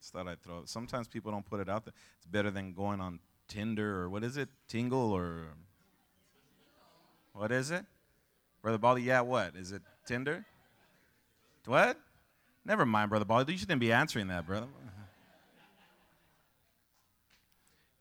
[0.00, 0.68] Just thought I'd throw it.
[0.68, 1.94] Sometimes people don't put it out there.
[2.16, 4.48] It's better than going on Tinder or what is it?
[4.68, 5.48] Tingle or
[7.32, 7.84] what is it?
[8.62, 9.54] Brother Baldy, yeah, what?
[9.56, 10.44] Is it Tinder?
[11.66, 11.98] What?
[12.64, 13.52] Never mind, Brother Baldy.
[13.52, 14.66] You shouldn't be answering that, brother.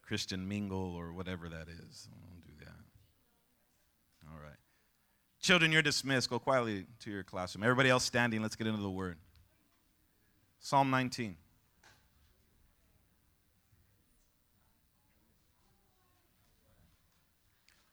[0.05, 2.07] Christian mingle or whatever that is.
[2.09, 4.31] Don't do that.
[4.31, 4.57] All right.
[5.41, 6.29] Children, you're dismissed.
[6.29, 7.63] Go quietly to your classroom.
[7.63, 8.41] Everybody else standing.
[8.41, 9.18] Let's get into the word.
[10.59, 11.36] Psalm 19.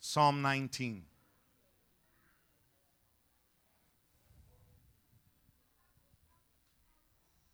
[0.07, 1.03] Psalm 19.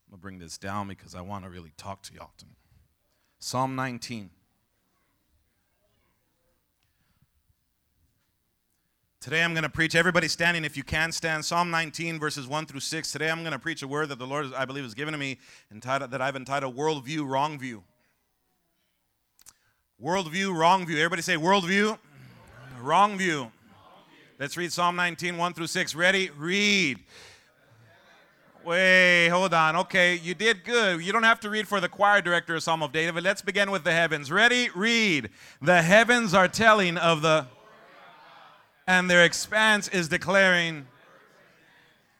[0.07, 2.53] I'm going to bring this down because I want to really talk to y'all tonight.
[3.39, 4.29] Psalm 19.
[9.21, 12.67] Today I'm going to preach, everybody standing if you can stand, Psalm 19, verses 1
[12.67, 13.13] through 6.
[13.13, 15.19] Today I'm going to preach a word that the Lord, I believe, has given to
[15.19, 15.39] me
[15.73, 17.83] entitled, that I've entitled Worldview, Wrong View.
[20.03, 20.97] Worldview, wrong view.
[20.97, 21.97] Everybody say worldview,
[22.83, 23.53] Wrong view.
[24.41, 25.95] Let's read Psalm 19, 1 through 6.
[25.95, 26.31] Ready?
[26.37, 26.99] Read.
[28.65, 29.77] Wait, hold on.
[29.77, 31.01] Okay, you did good.
[31.01, 33.15] You don't have to read for the choir director of Psalm of David.
[33.15, 34.33] but Let's begin with the heavens.
[34.33, 34.69] Ready?
[34.75, 35.31] Read.
[35.61, 37.47] The heavens are telling of the,
[38.89, 40.89] and their expanse is declaring.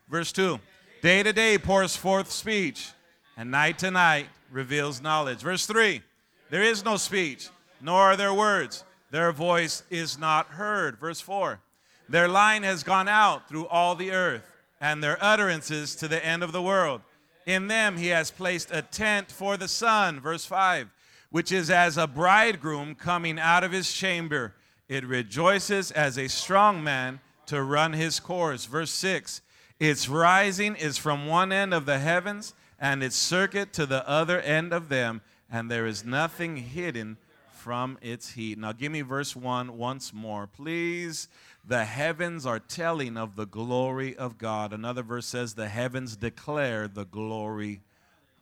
[0.09, 0.61] Verse 2
[1.03, 2.91] Day to day pours forth speech,
[3.37, 5.41] and night to night reveals knowledge.
[5.41, 6.03] Verse 3
[6.51, 7.49] There is no speech,
[7.81, 10.99] nor are there words their voice is not heard.
[10.99, 11.61] Verse 4
[12.09, 16.43] Their line has gone out through all the earth, and their utterances to the end
[16.43, 17.03] of the world.
[17.45, 20.19] In them he has placed a tent for the sun.
[20.19, 20.89] Verse 5
[21.31, 24.55] Which is as a bridegroom coming out of his chamber.
[24.89, 28.65] It rejoices as a strong man to run his course.
[28.65, 29.43] Verse 6
[29.79, 34.41] Its rising is from one end of the heavens, and its circuit to the other
[34.41, 37.19] end of them, and there is nothing hidden
[37.63, 38.59] from its heat.
[38.59, 41.29] Now, give me verse 1 once more, please.
[41.65, 44.73] The heavens are telling of the glory of God.
[44.73, 47.83] Another verse says, The heavens declare the glory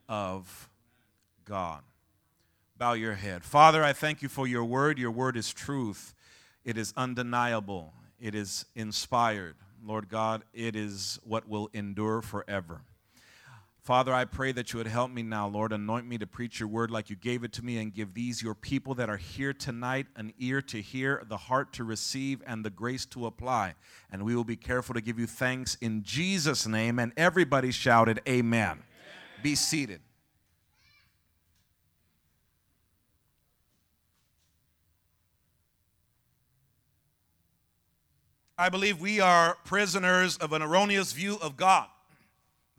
[0.08, 0.70] of
[1.44, 1.82] God.
[2.78, 3.44] Bow your head.
[3.44, 4.98] Father, I thank you for your word.
[4.98, 6.14] Your word is truth,
[6.64, 9.56] it is undeniable, it is inspired.
[9.84, 12.80] Lord God, it is what will endure forever.
[13.90, 15.72] Father, I pray that you would help me now, Lord.
[15.72, 18.40] Anoint me to preach your word like you gave it to me and give these,
[18.40, 22.64] your people that are here tonight, an ear to hear, the heart to receive, and
[22.64, 23.74] the grace to apply.
[24.12, 27.00] And we will be careful to give you thanks in Jesus' name.
[27.00, 28.62] And everybody shouted, Amen.
[28.62, 28.78] Amen.
[29.42, 30.00] Be seated.
[38.56, 41.88] I believe we are prisoners of an erroneous view of God.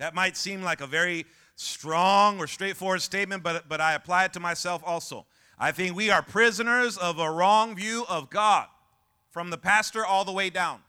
[0.02, 4.34] That might seem like a very strong or straightforward statement, but, but I apply it
[4.34, 5.28] to myself also.
[5.60, 8.66] I think we are prisoners of a wrong view of God,
[9.30, 10.80] from the pastor all the way down.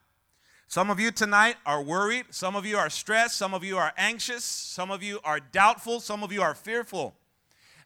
[0.67, 3.93] Some of you tonight are worried, some of you are stressed, some of you are
[3.99, 7.15] anxious, some of you are doubtful, some of you are fearful.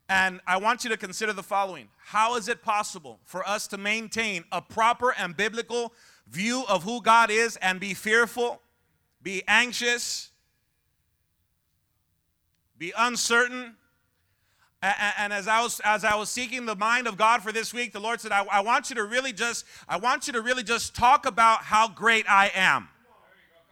[0.08, 3.78] And I want you to consider the following How is it possible for us to
[3.78, 5.92] maintain a proper and biblical
[6.28, 8.62] view of who God is and be fearful,
[9.24, 10.30] be anxious,
[12.78, 13.74] be uncertain.
[14.82, 17.92] And as I was as I was seeking the mind of God for this week,
[17.92, 20.62] the Lord said, I, I want you to really just I want you to really
[20.62, 22.88] just talk about how great I am.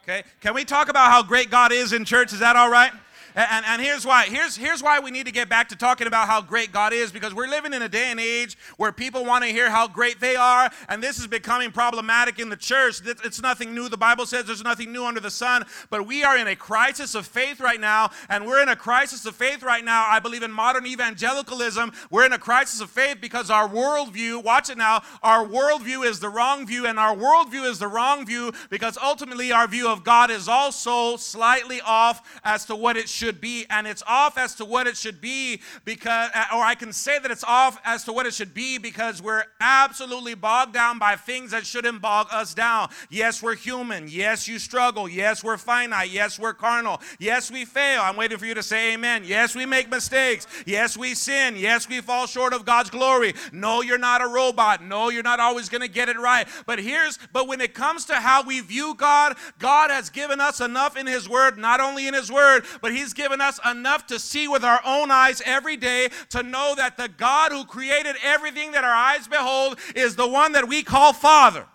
[0.02, 0.24] Okay?
[0.40, 2.32] Can we talk about how great God is in church?
[2.32, 2.92] Is that all right?
[3.34, 4.26] And, and here's why.
[4.26, 7.10] Here's, here's why we need to get back to talking about how great God is
[7.10, 10.20] because we're living in a day and age where people want to hear how great
[10.20, 13.00] they are, and this is becoming problematic in the church.
[13.04, 13.88] It's nothing new.
[13.88, 17.16] The Bible says there's nothing new under the sun, but we are in a crisis
[17.16, 20.06] of faith right now, and we're in a crisis of faith right now.
[20.08, 24.70] I believe in modern evangelicalism, we're in a crisis of faith because our worldview, watch
[24.70, 28.52] it now, our worldview is the wrong view, and our worldview is the wrong view
[28.70, 33.23] because ultimately our view of God is also slightly off as to what it should
[33.24, 36.74] should be, and it's off as to what it should be because, uh, or I
[36.74, 40.74] can say that it's off as to what it should be because we're absolutely bogged
[40.74, 42.90] down by things that shouldn't bog us down.
[43.08, 44.08] Yes, we're human.
[44.08, 45.08] Yes, you struggle.
[45.08, 46.10] Yes, we're finite.
[46.10, 47.00] Yes, we're carnal.
[47.18, 48.02] Yes, we fail.
[48.02, 49.22] I'm waiting for you to say amen.
[49.24, 50.46] Yes, we make mistakes.
[50.66, 51.56] Yes, we sin.
[51.56, 53.32] Yes, we fall short of God's glory.
[53.52, 54.84] No, you're not a robot.
[54.84, 56.46] No, you're not always going to get it right.
[56.66, 60.60] But here's, but when it comes to how we view God, God has given us
[60.60, 64.18] enough in His Word, not only in His Word, but He's given us enough to
[64.18, 68.72] see with our own eyes every day to know that the God who created everything
[68.72, 71.66] that our eyes behold is the one that we call Father.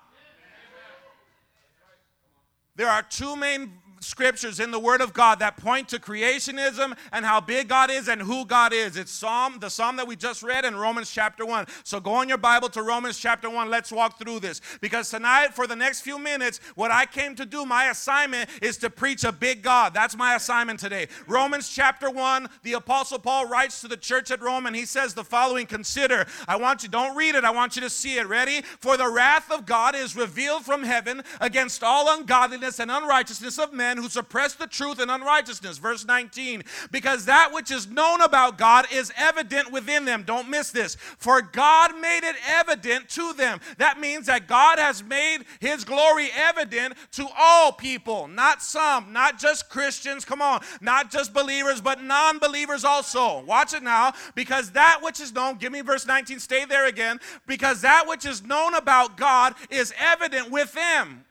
[2.76, 7.26] There are two main scriptures in the Word of God that point to creationism and
[7.26, 8.98] how big God is and who God is.
[8.98, 11.66] It's Psalm, the Psalm that we just read in Romans chapter 1.
[11.84, 13.70] So go in your Bible to Romans chapter 1.
[13.70, 14.62] Let's walk through this.
[14.82, 18.78] Because tonight, for the next few minutes, what I came to do, my assignment is
[18.78, 19.94] to preach a big God.
[19.94, 21.08] That's my assignment today.
[21.28, 25.14] Romans chapter 1, the Apostle Paul writes to the church at Rome and he says
[25.14, 28.28] the following Consider, I want you, don't read it, I want you to see it.
[28.28, 28.62] Ready?
[28.80, 33.74] For the wrath of God is revealed from heaven against all ungodliness and unrighteousness of
[33.74, 35.78] men who suppress the truth in unrighteousness.
[35.78, 36.64] Verse 19.
[36.92, 40.24] Because that which is known about God is evident within them.
[40.24, 40.96] Don't miss this.
[40.96, 43.60] For God made it evident to them.
[43.78, 49.40] That means that God has made his glory evident to all people, not some, not
[49.40, 50.26] just Christians.
[50.26, 53.44] Come on, not just believers, but non believers also.
[53.44, 54.14] Watch it now.
[54.36, 57.20] Because that which is known, give me verse 19, stay there again.
[57.48, 61.26] Because that which is known about God is evident with them.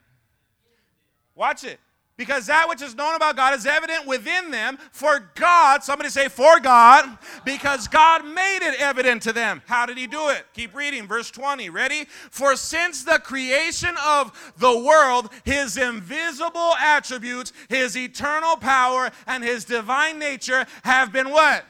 [1.34, 1.78] Watch it
[2.18, 4.76] because that which is known about God is evident within them.
[4.90, 9.62] For God, somebody say, for God, because God made it evident to them.
[9.66, 10.44] How did He do it?
[10.52, 11.70] Keep reading, verse 20.
[11.70, 12.06] Ready?
[12.30, 19.64] For since the creation of the world, His invisible attributes, His eternal power, and His
[19.64, 21.64] divine nature have been what?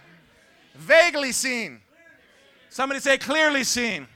[0.74, 1.82] Vaguely seen.
[2.70, 4.06] Somebody say, clearly seen.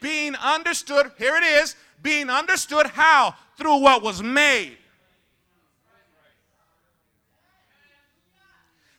[0.00, 3.34] Being understood, here it is, being understood how?
[3.58, 4.78] Through what was made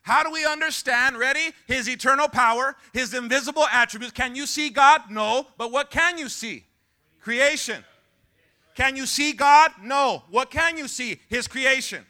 [0.04, 1.54] How do we understand, ready?
[1.66, 4.14] His eternal power, his invisible attributes.
[4.14, 5.02] Can you see God?
[5.10, 5.48] No.
[5.58, 6.66] But what can you see?
[7.22, 7.86] Creation.
[8.76, 9.72] Can you see God?
[9.82, 10.24] No.
[10.30, 11.22] What can you see?
[11.30, 12.06] His creation.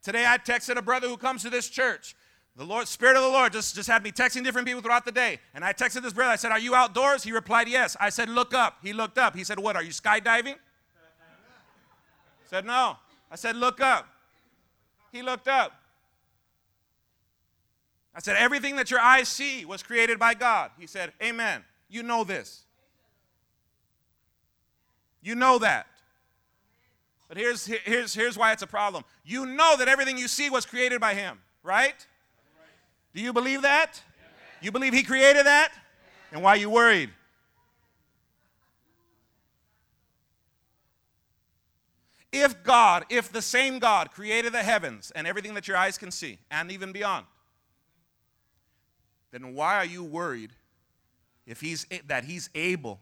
[0.00, 2.14] Today I texted a brother who comes to this church.
[2.54, 5.12] The Lord, Spirit of the Lord just, just had me texting different people throughout the
[5.12, 5.40] day.
[5.54, 6.30] And I texted this brother.
[6.30, 7.24] I said, Are you outdoors?
[7.24, 7.96] He replied, Yes.
[7.98, 8.76] I said, Look up.
[8.80, 9.34] He looked up.
[9.34, 9.74] He said, What?
[9.74, 10.54] Are you skydiving?
[10.54, 10.56] I
[12.50, 12.96] said, No.
[13.28, 14.06] I said, Look up.
[15.10, 15.81] He looked up.
[18.14, 20.70] I said, Everything that your eyes see was created by God.
[20.78, 21.64] He said, Amen.
[21.88, 22.64] You know this.
[25.22, 25.86] You know that.
[27.28, 29.04] But here's, here's, here's why it's a problem.
[29.24, 32.06] You know that everything you see was created by Him, right?
[33.14, 34.02] Do you believe that?
[34.60, 35.72] You believe He created that?
[36.30, 37.10] And why are you worried?
[42.32, 46.10] If God, if the same God created the heavens and everything that your eyes can
[46.10, 47.26] see, and even beyond,
[49.32, 50.50] then why are you worried
[51.46, 53.00] if he's that he's able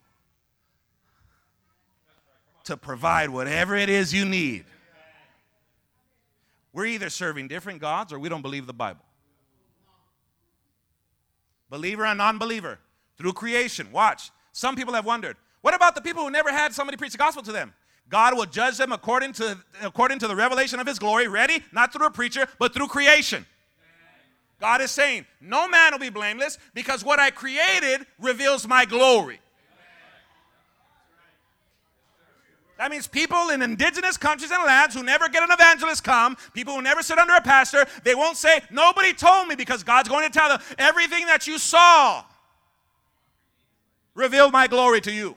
[2.65, 4.65] to provide whatever it is you need?
[6.73, 9.05] We're either serving different gods or we don't believe the Bible.
[11.69, 12.79] Believer and non-believer
[13.19, 13.91] through creation.
[13.91, 14.31] Watch.
[14.53, 17.43] Some people have wondered, what about the people who never had somebody preach the gospel
[17.43, 17.75] to them?
[18.09, 21.29] God will judge them according to, according to the revelation of his glory.
[21.29, 21.63] Ready?
[21.73, 23.47] Not through a preacher, but through creation.
[24.61, 29.41] God is saying, No man will be blameless because what I created reveals my glory.
[32.77, 36.75] That means people in indigenous countries and lands who never get an evangelist come, people
[36.75, 40.31] who never sit under a pastor, they won't say, Nobody told me because God's going
[40.31, 42.25] to tell them everything that you saw
[44.15, 45.37] revealed my glory to you.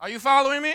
[0.00, 0.74] Are you following me?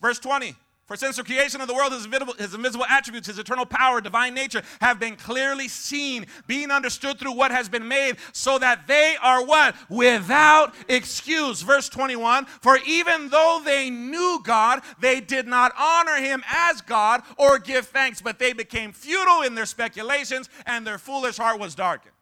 [0.00, 0.54] Verse 20.
[0.88, 4.00] For since the creation of the world, his invisible, his invisible, attributes, his eternal power,
[4.00, 8.86] divine nature, have been clearly seen, being understood through what has been made, so that
[8.86, 9.76] they are what?
[9.90, 11.60] Without excuse.
[11.60, 17.22] Verse 21 For even though they knew God, they did not honor him as God
[17.36, 21.74] or give thanks, but they became futile in their speculations, and their foolish heart was
[21.74, 22.14] darkened.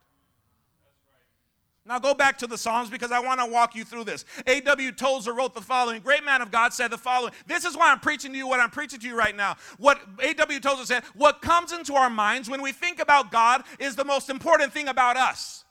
[1.87, 4.25] Now go back to the Psalms because I want to walk you through this.
[4.47, 4.90] A.W.
[4.93, 6.02] Tozer wrote the following.
[6.02, 7.33] Great man of God said the following.
[7.47, 9.57] This is why I'm preaching to you what I'm preaching to you right now.
[9.78, 10.59] What A.W.
[10.59, 14.31] Tozer said, what comes into our minds when we think about God is the most
[14.31, 15.64] important thing about us.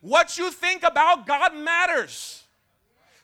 [0.00, 2.41] What you think about God matters.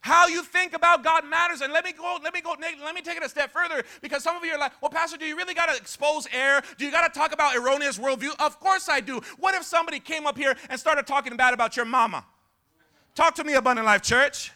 [0.00, 1.60] How you think about God matters.
[1.60, 4.22] And let me go, let me go, let me take it a step further because
[4.22, 6.62] some of you are like, well, Pastor, do you really got to expose error?
[6.76, 8.34] Do you got to talk about erroneous worldview?
[8.38, 9.20] Of course I do.
[9.38, 12.24] What if somebody came up here and started talking bad about your mama?
[13.14, 14.52] Talk to me, Abundant Life Church.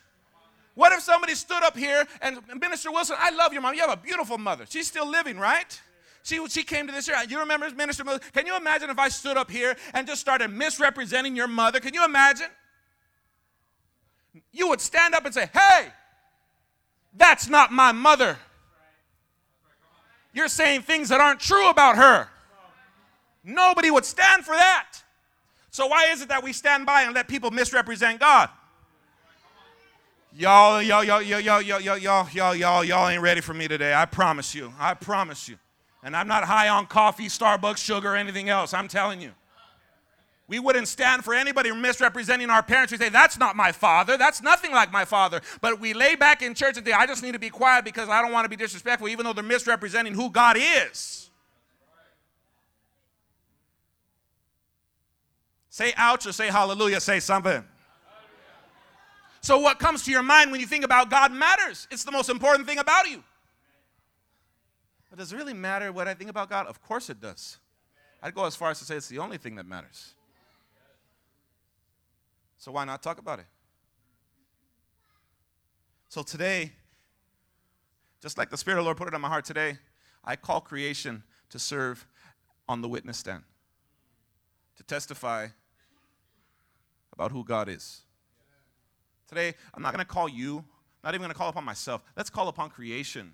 [0.75, 3.75] What if somebody stood up here and Minister Wilson, I love your mom.
[3.75, 4.65] You have a beautiful mother.
[4.69, 5.81] She's still living, right?
[6.23, 7.17] She, she came to this year.
[7.29, 8.23] You remember Minister Wilson?
[8.33, 11.81] Can you imagine if I stood up here and just started misrepresenting your mother?
[11.81, 12.47] Can you imagine?
[14.53, 15.89] You would stand up and say, Hey,
[17.15, 18.39] that's not my mother.
[20.33, 22.29] You're saying things that aren't true about her.
[23.45, 24.89] Nobody would stand for that.
[25.71, 28.49] So, why is it that we stand by and let people misrepresent God?
[30.35, 33.69] Y'all, y'all, y'all, y'all, y'all, y'all, y'all, y'all, y'all, y'all, y'all ain't ready for me
[33.69, 33.93] today.
[33.93, 34.73] I promise you.
[34.79, 35.57] I promise you.
[36.03, 38.73] And I'm not high on coffee, Starbucks, sugar, or anything else.
[38.73, 39.33] I'm telling you.
[40.49, 42.93] We wouldn't stand for anybody misrepresenting our parents.
[42.93, 44.17] We say, that's not my father.
[44.17, 45.41] That's nothing like my father.
[45.61, 48.09] But we lay back in church and say, I just need to be quiet because
[48.09, 51.31] I don't want to be disrespectful, even though they're misrepresenting who God is.
[55.71, 57.01] Say ouch or say hallelujah.
[57.01, 57.65] Say something.
[59.41, 61.89] So, what comes to your mind when you think about God matters.
[61.91, 63.25] It's the most important thing about you.
[65.09, 66.67] But does it really matter what I think about God?
[66.67, 67.59] Of course it does.
[68.23, 70.13] I'd go as far as to say it's the only thing that matters.
[72.63, 73.47] So, why not talk about it?
[76.09, 76.71] So, today,
[78.21, 79.79] just like the Spirit of the Lord put it on my heart today,
[80.25, 82.07] I call creation to serve
[82.69, 83.43] on the witness stand,
[84.77, 85.49] to testify
[87.13, 88.03] about who God is.
[89.27, 90.65] Today, I'm not going to call you,
[91.03, 92.01] not even going to call upon myself.
[92.17, 93.33] Let's call upon creation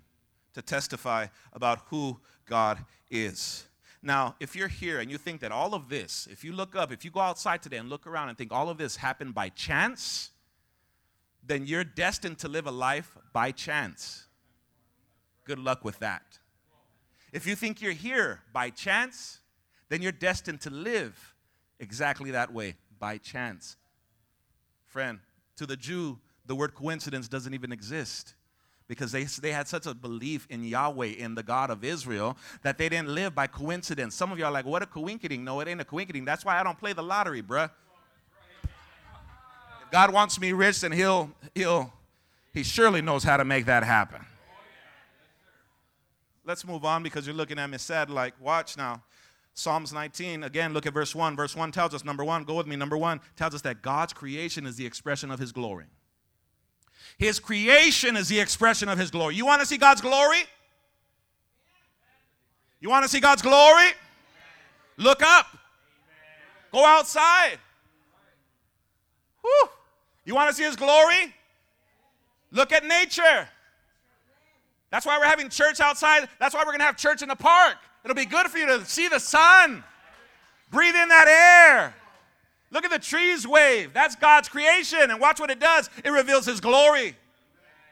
[0.55, 3.68] to testify about who God is.
[4.01, 6.91] Now, if you're here and you think that all of this, if you look up,
[6.91, 9.49] if you go outside today and look around and think all of this happened by
[9.49, 10.31] chance,
[11.45, 14.25] then you're destined to live a life by chance.
[15.43, 16.39] Good luck with that.
[17.33, 19.39] If you think you're here by chance,
[19.89, 21.35] then you're destined to live
[21.79, 23.75] exactly that way, by chance.
[24.85, 25.19] Friend,
[25.57, 28.35] to the Jew, the word coincidence doesn't even exist
[28.89, 32.79] because they, they had such a belief in Yahweh, in the God of Israel, that
[32.79, 34.15] they didn't live by coincidence.
[34.15, 35.45] Some of you are like, what a coincidence.
[35.45, 36.25] No, it ain't a coincidence.
[36.25, 37.69] That's why I don't play the lottery, bruh.
[38.63, 41.93] If God wants me rich, then he'll, he'll,
[42.51, 44.25] he surely knows how to make that happen.
[46.43, 49.03] Let's move on because you're looking at me sad like, watch now.
[49.53, 51.35] Psalms 19, again, look at verse 1.
[51.35, 54.13] Verse 1 tells us, number one, go with me, number one, tells us that God's
[54.13, 55.85] creation is the expression of his glory.
[57.17, 59.35] His creation is the expression of his glory.
[59.35, 60.43] You want to see God's glory?
[62.79, 63.89] You want to see God's glory?
[64.97, 65.47] Look up.
[66.71, 67.57] Go outside.
[69.41, 69.69] Whew.
[70.25, 71.33] You want to see his glory?
[72.51, 73.47] Look at nature.
[74.91, 76.27] That's why we're having church outside.
[76.39, 77.75] That's why we're going to have church in the park.
[78.03, 79.83] It'll be good for you to see the sun,
[80.71, 81.93] breathe in that air.
[82.71, 83.93] Look at the trees wave.
[83.93, 85.09] That's God's creation.
[85.09, 87.15] And watch what it does it reveals His glory.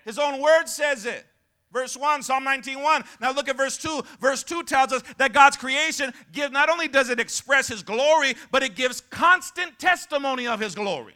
[0.05, 1.25] His own word says it.
[1.73, 3.05] Verse 1, Psalm 19:1.
[3.19, 4.01] Now look at verse 2.
[4.21, 8.35] Verse 2 tells us that God's creation give not only does it express his glory,
[8.51, 11.15] but it gives constant testimony of his glory.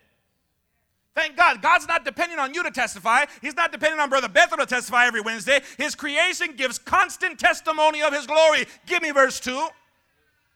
[1.16, 1.62] Thank God.
[1.62, 3.26] God's not depending on you to testify.
[3.42, 5.62] He's not depending on Brother Bethel to testify every Wednesday.
[5.78, 8.66] His creation gives constant testimony of his glory.
[8.86, 9.68] Give me verse 2.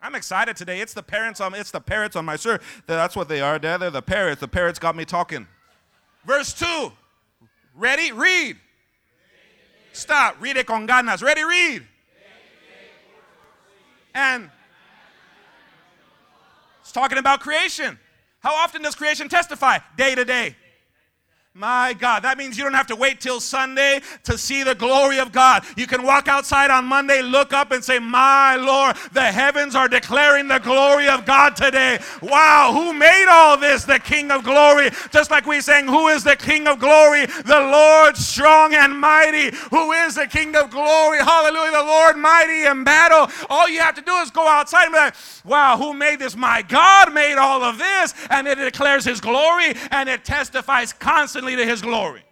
[0.01, 0.81] I'm excited today.
[0.81, 2.61] It's the parents on it's the parrots on my shirt.
[2.85, 3.57] That's what they are.
[3.57, 4.39] They're, they're the parrots.
[4.41, 5.47] The parrots got me talking.
[6.25, 6.91] Verse 2.
[7.75, 8.11] Ready?
[8.11, 8.57] Read.
[9.93, 10.37] Stop.
[10.39, 11.23] Read it con ganas.
[11.23, 11.43] Ready?
[11.43, 11.83] Read.
[14.13, 14.49] And
[16.81, 17.99] it's talking about creation.
[18.39, 19.79] How often does creation testify?
[19.97, 20.55] Day to day.
[21.57, 25.19] My God, that means you don't have to wait till Sunday to see the glory
[25.19, 25.63] of God.
[25.77, 29.87] You can walk outside on Monday, look up, and say, My Lord, the heavens are
[29.87, 31.99] declaring the glory of God today.
[32.21, 33.85] Wow, who made all this?
[33.85, 34.89] The King of glory.
[35.11, 37.25] Just like we sang, Who is the King of glory?
[37.25, 39.55] The Lord strong and mighty.
[39.71, 41.19] Who is the King of glory?
[41.19, 43.31] Hallelujah, the Lord mighty in battle.
[43.49, 46.35] All you have to do is go outside and be like, Wow, who made this?
[46.35, 48.13] My God made all of this.
[48.29, 52.23] And it declares his glory and it testifies constantly constantly to his glory.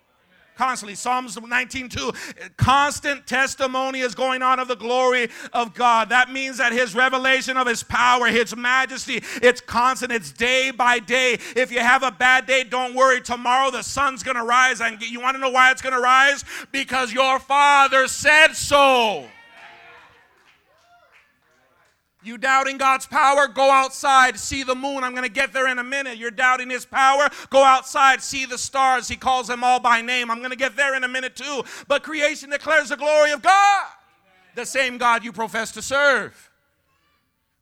[0.56, 0.94] Constantly.
[0.94, 2.14] Psalms 19:2.
[2.58, 6.10] Constant testimony is going on of the glory of God.
[6.10, 11.00] That means that his revelation of his power, his majesty, it's constant, it's day by
[11.00, 11.40] day.
[11.56, 13.20] If you have a bad day, don't worry.
[13.20, 14.80] Tomorrow the sun's gonna rise.
[14.80, 16.46] And you want to know why it's gonna rise?
[16.72, 19.28] Because your father said so.
[22.24, 23.48] You doubting God's power?
[23.48, 25.04] Go outside, see the moon.
[25.04, 26.18] I'm going to get there in a minute.
[26.18, 27.30] You're doubting His power?
[27.50, 29.08] Go outside, see the stars.
[29.08, 30.32] He calls them all by name.
[30.32, 31.64] I'm going to get there in a minute too.
[31.88, 33.86] But creation declares the glory of God,
[34.56, 36.50] the same God you profess to serve.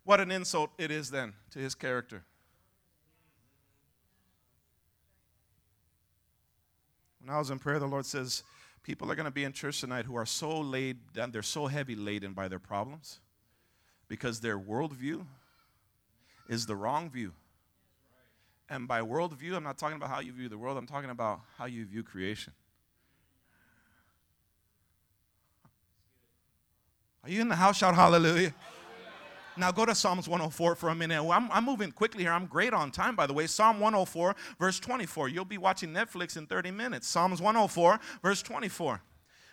[0.04, 2.24] What an insult it is then to His character.
[7.24, 8.44] When I was in prayer, the Lord says,
[8.84, 11.68] People are going to be in church tonight who are so laid, down, they're so
[11.68, 13.20] heavy laden by their problems
[14.12, 15.26] because their worldview
[16.50, 17.32] is the wrong view.
[18.70, 21.40] And by worldview, I'm not talking about how you view the world, I'm talking about
[21.58, 22.52] how you view creation.
[27.24, 27.78] Are you in the house?
[27.78, 28.54] Shout hallelujah.
[29.56, 31.24] Now go to Psalms 104 for a minute.
[31.24, 32.34] I'm, I'm, moving quickly here.
[32.34, 33.48] I'm great on time, by the way.
[33.48, 35.30] Psalm 104, verse 24.
[35.30, 37.08] You'll be watching Netflix in 30 minutes.
[37.08, 39.02] Psalms 104, verse 24.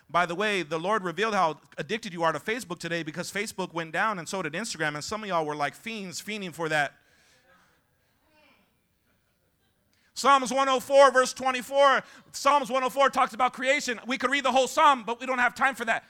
[0.09, 3.73] By the way, the Lord revealed how addicted you are to Facebook today because Facebook
[3.73, 6.67] went down and so did Instagram, and some of y'all were like fiends, fiending for
[6.69, 6.93] that.
[10.15, 12.03] Psalms 104, verse 24.
[12.33, 13.99] Psalms 104 talks about creation.
[14.05, 16.03] We could read the whole psalm, but we don't have time for that.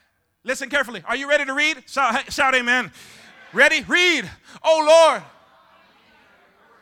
[0.44, 1.04] Listen carefully.
[1.06, 1.84] Are you ready to read?
[1.86, 2.92] Shout, shout amen.
[3.54, 3.84] Ready?
[3.88, 4.30] Read.
[4.64, 5.24] Oh Lord.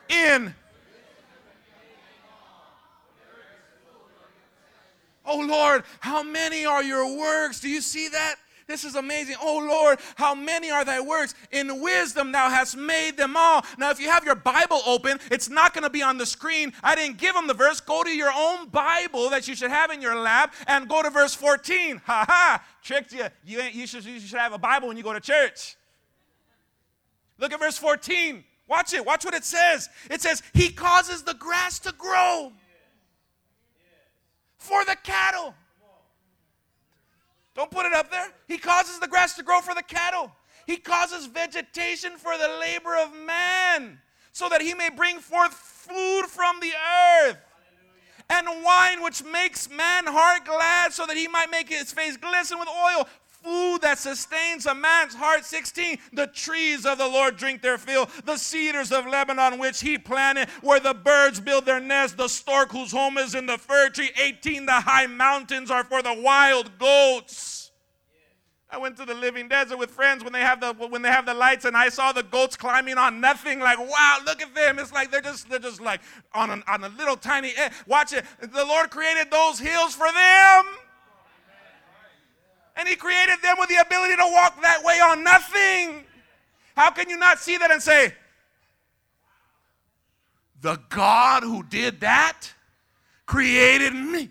[0.09, 0.55] In.
[5.27, 7.59] Oh Lord, how many are your works?
[7.59, 8.35] Do you see that?
[8.67, 9.35] This is amazing.
[9.41, 11.35] Oh Lord, how many are thy works?
[11.51, 13.65] In wisdom thou hast made them all.
[13.77, 16.73] Now, if you have your Bible open, it's not going to be on the screen.
[16.83, 17.79] I didn't give them the verse.
[17.79, 21.09] Go to your own Bible that you should have in your lap and go to
[21.09, 22.01] verse 14.
[22.07, 22.63] Ha ha!
[22.83, 23.25] Tricked you.
[23.45, 25.75] You, ain't, you, should, you should have a Bible when you go to church.
[27.37, 28.43] Look at verse 14.
[28.67, 29.05] Watch it.
[29.05, 29.89] Watch what it says.
[30.09, 32.53] It says, He causes the grass to grow
[34.67, 35.53] for the cattle.
[37.55, 38.27] Don't put it up there.
[38.47, 40.31] He causes the grass to grow for the cattle.
[40.67, 43.99] He causes vegetation for the labor of man,
[44.31, 46.71] so that he may bring forth food from the
[47.23, 47.37] earth.
[48.29, 52.59] And wine which makes man heart glad, so that he might make his face glisten
[52.59, 53.07] with oil
[53.47, 55.45] food that sustains a man's heart.
[55.45, 59.97] 16, the trees of the Lord drink their fill, the cedars of Lebanon which he
[59.97, 63.89] planted, where the birds build their nest, the stork whose home is in the fir
[63.89, 64.11] tree.
[64.21, 67.71] 18, the high mountains are for the wild goats.
[68.69, 71.25] I went to the living desert with friends when they have the when they have
[71.25, 73.61] the lights, and I saw the goats climbing on nothing.
[73.61, 74.77] Like, wow, look at them!
[74.77, 76.01] It's like they're just they're just like
[76.33, 77.53] on a, on a little tiny.
[77.87, 78.25] Watch it.
[78.41, 80.65] The Lord created those hills for them.
[82.77, 86.05] And He created them with the ability to walk that way on nothing.
[86.75, 88.13] How can you not see that and say,
[90.61, 92.53] the God who did that
[93.25, 94.29] created me?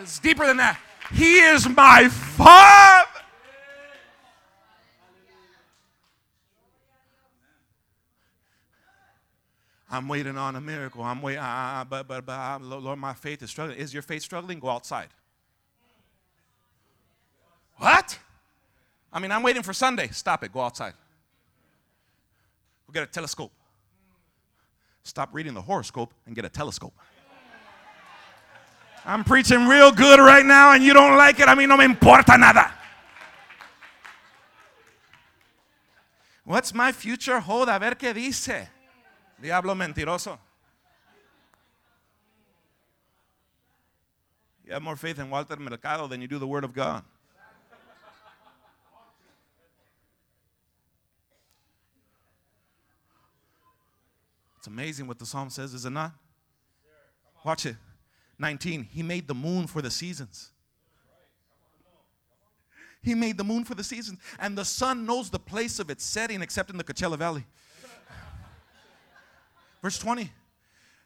[0.00, 0.80] It's deeper than that.
[1.12, 3.06] He is my Father.
[9.88, 11.02] I'm waiting on a miracle.
[11.02, 13.78] I'm waiting, uh, but, but, but uh, Lord, my faith is struggling.
[13.78, 14.58] Is your faith struggling?
[14.58, 15.08] Go outside.
[17.78, 18.18] What?
[19.12, 20.08] I mean, I'm waiting for Sunday.
[20.08, 20.52] Stop it.
[20.52, 20.94] Go outside.
[22.86, 23.52] Go get a telescope.
[25.02, 26.94] Stop reading the horoscope and get a telescope.
[29.04, 31.48] I'm preaching real good right now and you don't like it.
[31.48, 32.72] I mean, no me importa nada.
[36.44, 37.68] What's my future hold?
[37.68, 38.68] A ver qué dice.
[39.40, 40.38] Diablo mentiroso.
[44.64, 47.04] You have more faith in Walter Mercado than you do the Word of God.
[54.66, 56.10] It's amazing what the psalm says, is it not?
[57.44, 57.76] Watch it.
[58.40, 58.82] 19.
[58.82, 60.50] He made the moon for the seasons.
[63.00, 64.18] He made the moon for the seasons.
[64.40, 67.46] And the sun knows the place of its setting except in the Coachella Valley.
[69.82, 70.32] Verse 20.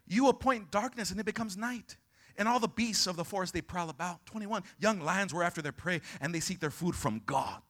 [0.07, 1.99] You appoint darkness and it becomes night.
[2.39, 4.25] And all the beasts of the forest they prowl about.
[4.25, 4.63] 21.
[4.79, 7.61] Young lions were after their prey and they seek their food from God.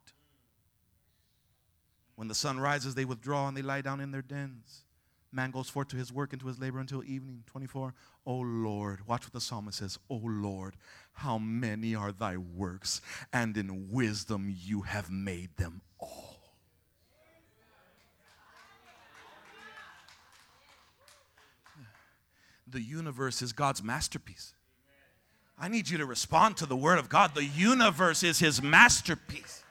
[2.15, 4.85] When the sun rises, they withdraw and they lie down in their dens.
[5.33, 7.45] Man goes forth to his work and to his labor until evening.
[7.47, 7.95] 24.
[8.27, 9.99] Oh Lord, watch what the psalmist says.
[10.09, 10.75] Oh Lord,
[11.13, 13.01] how many are thy works,
[13.33, 16.37] and in wisdom you have made them all.
[22.67, 24.55] The universe is God's masterpiece.
[25.59, 27.35] I need you to respond to the word of God.
[27.35, 29.65] The universe is his masterpiece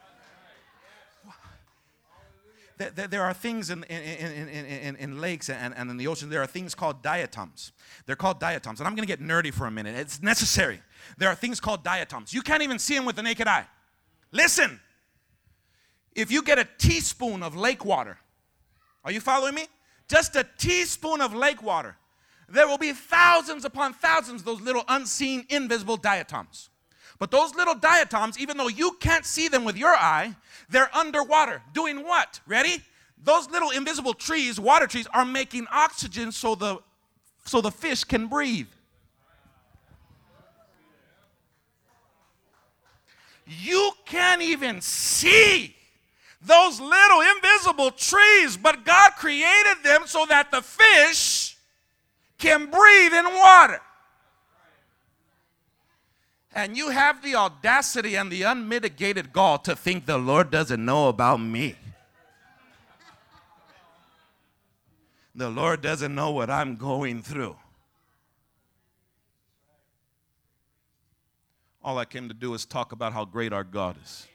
[2.79, 6.41] there are things in, in, in, in, in lakes and, and in the ocean, there
[6.41, 7.73] are things called diatoms.
[8.05, 8.79] They're called diatoms.
[8.79, 9.97] And I'm going to get nerdy for a minute.
[9.97, 10.81] It's necessary.
[11.17, 12.33] There are things called diatoms.
[12.33, 13.67] You can't even see them with the naked eye.
[14.31, 14.79] Listen,
[16.15, 18.17] if you get a teaspoon of lake water,
[19.03, 19.65] are you following me?
[20.07, 21.97] Just a teaspoon of lake water,
[22.47, 26.68] there will be thousands upon thousands of those little unseen, invisible diatoms.
[27.19, 30.35] But those little diatoms, even though you can't see them with your eye,
[30.69, 31.61] they're underwater.
[31.73, 32.39] Doing what?
[32.47, 32.81] Ready?
[33.21, 36.79] Those little invisible trees, water trees, are making oxygen so the,
[37.43, 38.67] so the fish can breathe.
[43.45, 45.75] You can't even see
[46.41, 51.57] those little invisible trees, but God created them so that the fish
[52.37, 53.81] can breathe in water.
[56.53, 61.07] And you have the audacity and the unmitigated gall to think the Lord doesn't know
[61.07, 61.75] about me.
[65.35, 67.55] The Lord doesn't know what I'm going through.
[71.83, 74.27] All I came to do is talk about how great our God is.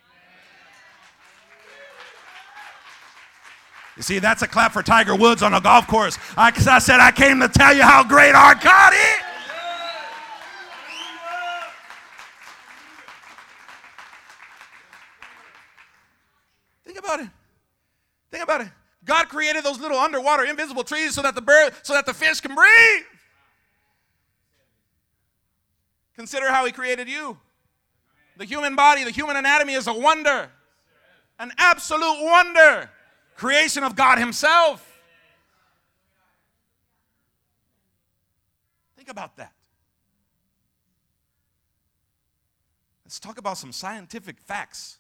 [3.96, 6.18] You see, that's a clap for Tiger Woods on a golf course.
[6.36, 9.20] I, I said, I came to tell you how great our God is.
[16.84, 17.28] Think about it.
[18.30, 18.68] Think about it.
[19.04, 22.40] God created those little underwater invisible trees so that the bird, so that the fish
[22.40, 23.02] can breathe.
[26.16, 27.38] Consider how he created you.
[28.36, 30.50] The human body, the human anatomy is a wonder.
[31.38, 32.90] An absolute wonder
[33.36, 34.90] creation of God Himself.
[38.96, 39.52] Think about that.
[43.04, 44.98] Let's talk about some scientific facts.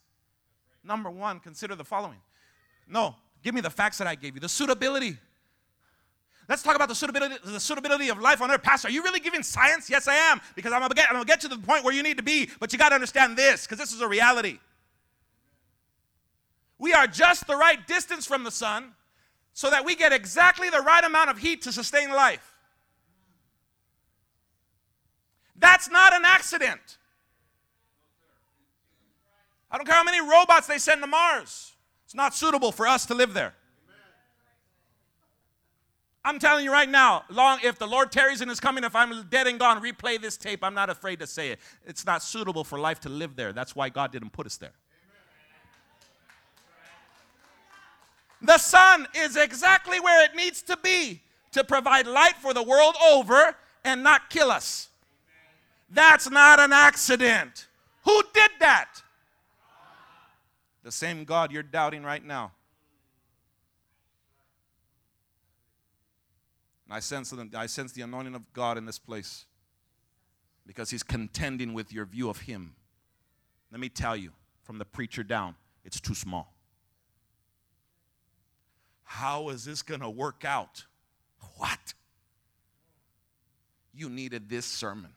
[0.84, 2.18] Number one, consider the following.
[2.86, 4.40] No, give me the facts that I gave you.
[4.40, 5.16] The suitability.
[6.46, 8.62] Let's talk about the suitability, the suitability of life on earth.
[8.62, 9.88] Pastor, are you really giving science?
[9.88, 12.02] Yes, I am, because I'm gonna get, I'm gonna get to the point where you
[12.02, 14.58] need to be, but you gotta understand this, because this is a reality.
[16.78, 18.92] We are just the right distance from the sun
[19.54, 22.54] so that we get exactly the right amount of heat to sustain life.
[25.56, 26.98] That's not an accident.
[29.74, 31.72] I don't care how many robots they send to Mars.
[32.04, 33.54] It's not suitable for us to live there.
[36.24, 39.26] I'm telling you right now, long if the Lord tarries and is coming, if I'm
[39.30, 40.62] dead and gone, replay this tape.
[40.62, 41.58] I'm not afraid to say it.
[41.84, 43.52] It's not suitable for life to live there.
[43.52, 44.74] That's why God didn't put us there.
[48.42, 52.94] The sun is exactly where it needs to be to provide light for the world
[53.10, 54.88] over and not kill us.
[55.90, 57.66] That's not an accident.
[58.04, 59.00] Who did that?
[60.84, 62.52] The same God you're doubting right now.
[66.86, 69.46] And I sense, I sense the anointing of God in this place
[70.66, 72.74] because He's contending with your view of Him.
[73.72, 76.54] Let me tell you, from the preacher down, it's too small.
[79.04, 80.84] How is this going to work out?
[81.56, 81.94] What?
[83.94, 85.12] You needed this sermon.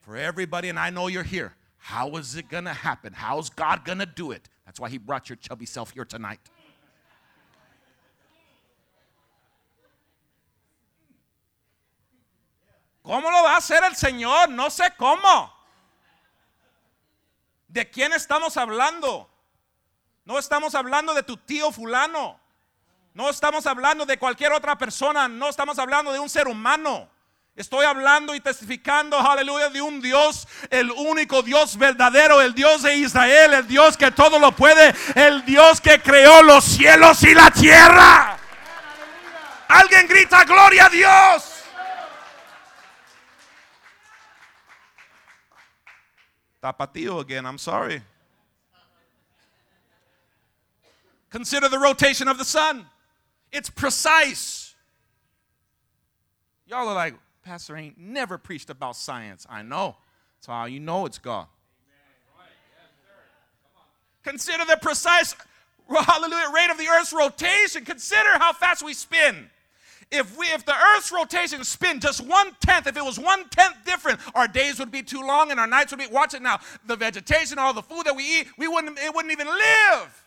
[0.00, 1.54] For everybody, and I know you're here.
[1.78, 3.12] How is it going to happen?
[3.12, 4.48] How's God going to do it?
[4.64, 6.40] That's why He brought your chubby self here tonight.
[13.02, 14.48] ¿Cómo lo va a hacer el Señor?
[14.48, 15.52] No sé cómo.
[17.68, 19.28] ¿De quién estamos hablando?
[20.24, 22.40] No estamos hablando de tu tío fulano.
[23.12, 27.08] No estamos hablando de cualquier otra persona, no estamos hablando de un ser humano.
[27.56, 32.96] Estoy hablando y testificando, aleluya, de un Dios, el único Dios verdadero, el Dios de
[32.96, 37.52] Israel, el Dios que todo lo puede, el Dios que creó los cielos y la
[37.52, 38.36] tierra.
[39.68, 41.50] Alguien grita, gloria a Dios.
[46.60, 48.02] Tapatío again, I'm sorry.
[51.30, 52.86] Consider the rotation of the sun.
[53.52, 54.74] It's precise.
[56.66, 57.14] Y'all are like,
[57.44, 59.46] Pastor ain't never preached about science.
[59.48, 59.96] I know.
[60.36, 61.46] That's how you know it's God.
[64.22, 65.36] Consider the precise
[65.86, 67.84] hallelujah rate of the earth's rotation.
[67.84, 69.50] Consider how fast we spin.
[70.10, 73.76] If we if the earth's rotation spin just one tenth, if it was one tenth
[73.84, 76.60] different, our days would be too long and our nights would be watch it now.
[76.86, 80.20] The vegetation, all the food that we eat, we wouldn't it wouldn't even live.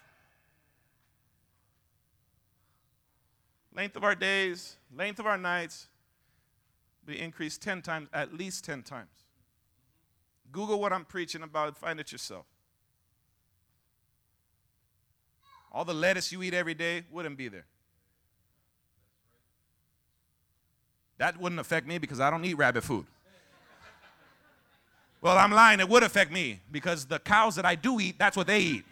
[3.75, 5.87] length of our days, length of our nights
[7.07, 9.09] be increased 10 times, at least 10 times.
[10.51, 12.45] Google what I'm preaching about, find it yourself.
[15.71, 17.65] All the lettuce you eat every day wouldn't be there.
[21.17, 23.05] That wouldn't affect me because I don't eat rabbit food.
[25.19, 25.79] Well, I'm lying.
[25.79, 28.85] It would affect me because the cows that I do eat, that's what they eat.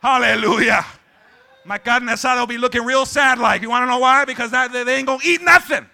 [0.00, 0.84] Hallelujah
[1.64, 3.62] my carne asada will be looking real sad like.
[3.62, 4.24] You want to know why?
[4.24, 5.86] Because that, they ain't going to eat nothing.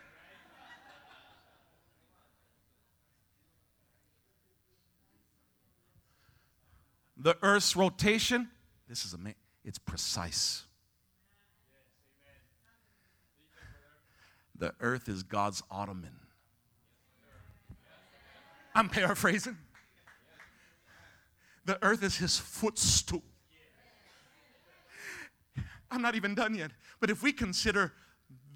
[7.16, 8.48] The earth's rotation,
[8.88, 9.34] this is amazing.
[9.64, 10.62] It's precise.
[14.58, 16.14] The earth is God's ottoman.
[18.74, 19.56] I'm paraphrasing.
[21.64, 23.22] The earth is his footstool.
[25.90, 26.72] I'm not even done yet.
[27.00, 27.92] But if we consider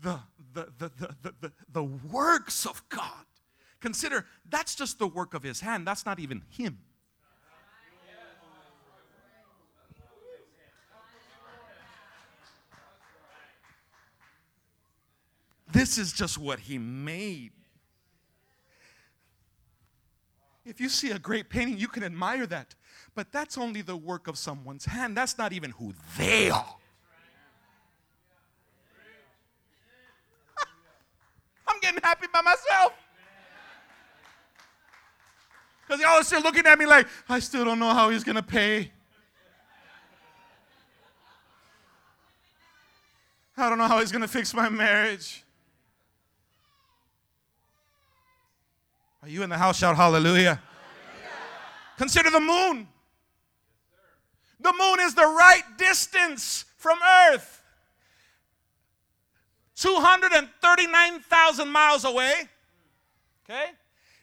[0.03, 0.19] the,
[0.53, 0.91] the, the,
[1.23, 3.25] the, the, the, works of God,
[3.81, 6.79] Consider that's just the work of his hand, that's not even him.
[15.73, 17.53] This is just what he made.
[20.67, 22.75] If you see a great painting, you can admire that.
[23.15, 25.17] But that's only the work of someone's hand.
[25.17, 26.77] That's not even who they are.
[31.67, 32.93] I'm getting happy by myself.
[35.87, 38.37] Because y'all are still looking at me like, I still don't know how he's going
[38.37, 38.93] to pay.
[43.57, 45.45] I don't know how he's going to fix my marriage.
[49.23, 49.79] Are you in the house?
[49.79, 50.33] Shout hallelujah.
[50.33, 50.63] hallelujah.
[51.99, 52.89] Consider the moon.
[54.61, 56.99] The moon is the right distance from
[57.31, 57.60] Earth.
[59.81, 62.33] 239,000 miles away.
[63.45, 63.71] Okay?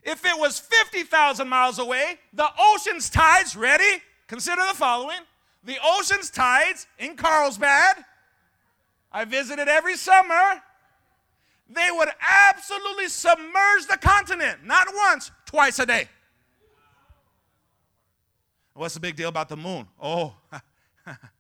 [0.03, 4.01] If it was 50,000 miles away, the ocean's tides, ready?
[4.27, 5.19] Consider the following.
[5.63, 8.05] The ocean's tides in Carlsbad,
[9.11, 10.61] I visited every summer
[11.69, 16.07] they would absolutely submerge the continent, not once, twice a day.
[18.73, 19.87] What's the big deal about the moon?
[19.99, 20.35] Oh,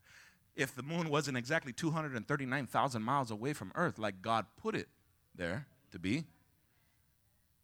[0.57, 4.89] if the moon wasn't exactly 239,000 miles away from Earth, like God put it
[5.35, 6.25] there to be,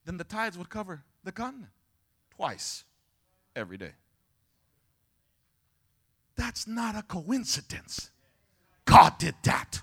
[0.05, 1.71] then the tides would cover the continent
[2.35, 2.85] twice
[3.55, 3.93] every day.
[6.35, 8.11] That's not a coincidence.
[8.85, 9.81] God did that.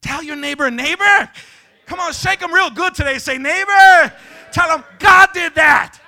[0.00, 1.30] Tell your neighbor, neighbor.
[1.86, 3.18] Come on, shake them real good today.
[3.18, 4.12] Say, neighbor.
[4.52, 5.98] Tell them, God did that.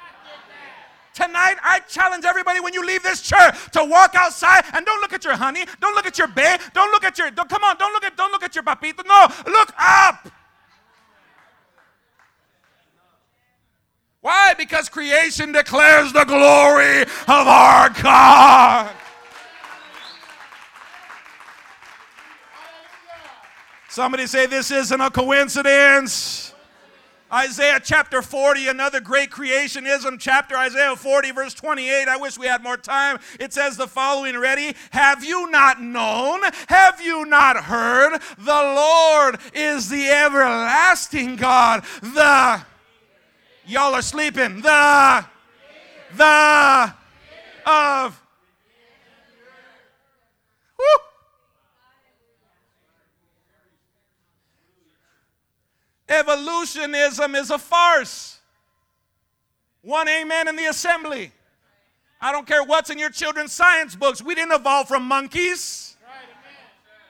[1.17, 5.15] Tonight, I challenge everybody when you leave this church to walk outside and don't look
[5.15, 7.79] at your honey, don't look at your babe, don't look at your, don't, come on,
[7.79, 9.03] don't look at, don't look at your papito.
[9.07, 10.31] No, look up.
[14.21, 14.53] Why?
[14.59, 18.93] Because creation declares the glory of our God.
[23.89, 26.53] Somebody say, This isn't a coincidence.
[27.33, 32.07] Isaiah chapter 40, another great creationism chapter, Isaiah 40, verse 28.
[32.07, 33.19] I wish we had more time.
[33.41, 34.77] It says the following Ready?
[34.91, 36.43] Have you not known?
[36.69, 38.21] Have you not heard?
[38.39, 41.83] The Lord is the everlasting God.
[42.01, 42.63] The,
[43.67, 44.61] y'all are sleeping.
[44.61, 45.27] The,
[46.15, 46.95] the,
[47.67, 48.23] of,
[50.79, 51.06] whoo,
[56.09, 58.41] Evolutionism is a farce.
[59.83, 61.33] One amen in the assembly.
[62.21, 64.23] I don't care what's in your children's science books.
[64.23, 65.96] We didn't evolve from monkeys.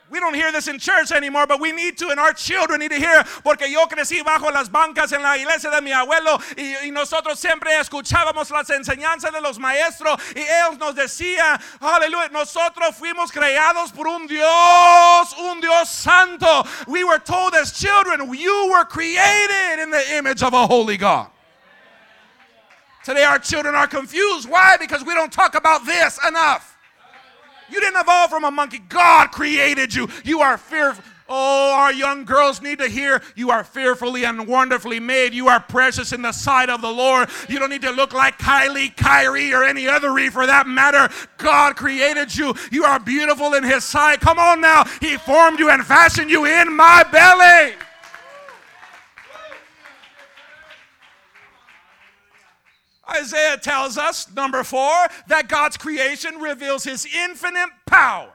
[0.09, 2.93] We don't hear this in church anymore, but we need to, and our children need
[2.93, 6.87] to hear, porque yo crecí bajo las bancas en la iglesia de mi abuelo y,
[6.87, 12.95] y nosotros siempre escuchábamos las enseñanzas de los maestros y ellos nos decían, aleluya, nosotros
[12.95, 16.65] fuimos creados por un Dios, un Dios santo.
[16.87, 21.31] We were told as children, you were created in the image of a holy God.
[23.05, 24.49] Today, our children are confused.
[24.49, 24.77] Why?
[24.79, 26.76] Because we don't talk about this enough.
[27.71, 28.79] You didn't evolve from a monkey.
[28.79, 30.09] God created you.
[30.25, 31.05] You are fearful.
[31.29, 35.35] Oh, our young girls need to hear you are fearfully and wonderfully made.
[35.35, 37.29] You are precious in the sight of the Lord.
[37.49, 41.13] You don't need to look like Kylie, Kyrie, or any other Ree for that matter.
[41.37, 42.55] God created you.
[42.71, 44.21] You are beautiful in His sight.
[44.21, 44.85] Come on now.
[45.01, 47.75] He formed you and fashioned you in my belly.
[53.11, 54.95] Isaiah tells us, number four,
[55.29, 58.33] that God's creation reveals his infinite power.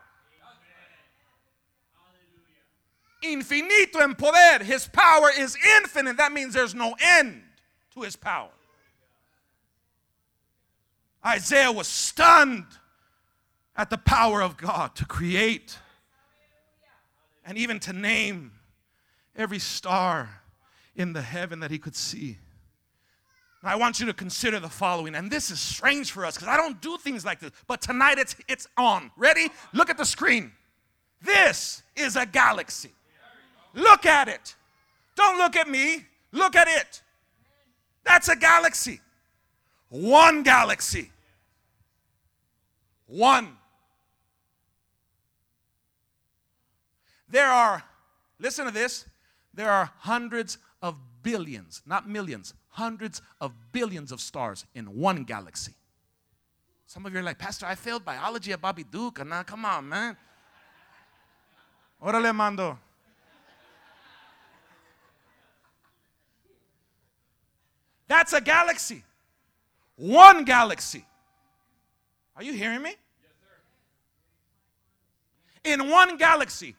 [3.23, 4.63] Infinito en poder.
[4.63, 6.17] His power is infinite.
[6.17, 7.43] That means there's no end
[7.93, 8.49] to his power.
[11.23, 12.65] Isaiah was stunned
[13.75, 15.77] at the power of God to create
[17.45, 18.53] and even to name
[19.35, 20.41] every star
[20.95, 22.37] in the heaven that he could see.
[23.63, 26.57] I want you to consider the following, and this is strange for us because I
[26.57, 29.11] don't do things like this, but tonight it's, it's on.
[29.15, 29.49] Ready?
[29.73, 30.51] Look at the screen.
[31.21, 32.91] This is a galaxy.
[33.75, 34.55] Look at it.
[35.15, 37.01] Don't look at me, look at it.
[38.03, 38.99] That's a galaxy.
[39.89, 41.11] One galaxy.
[43.05, 43.57] One.
[47.29, 47.83] There are,
[48.39, 49.05] listen to this,
[49.53, 55.73] there are hundreds of billions, not millions, hundreds of billions of stars in one galaxy.
[56.85, 59.25] Some of you are like, Pastor, I failed biology at Bobby Duke.
[59.25, 60.17] Now, come on, man.
[62.03, 62.77] Órale, mando.
[68.07, 69.03] That's a galaxy.
[69.95, 71.05] One galaxy.
[72.35, 72.95] Are you hearing me?
[75.63, 76.75] In one galaxy,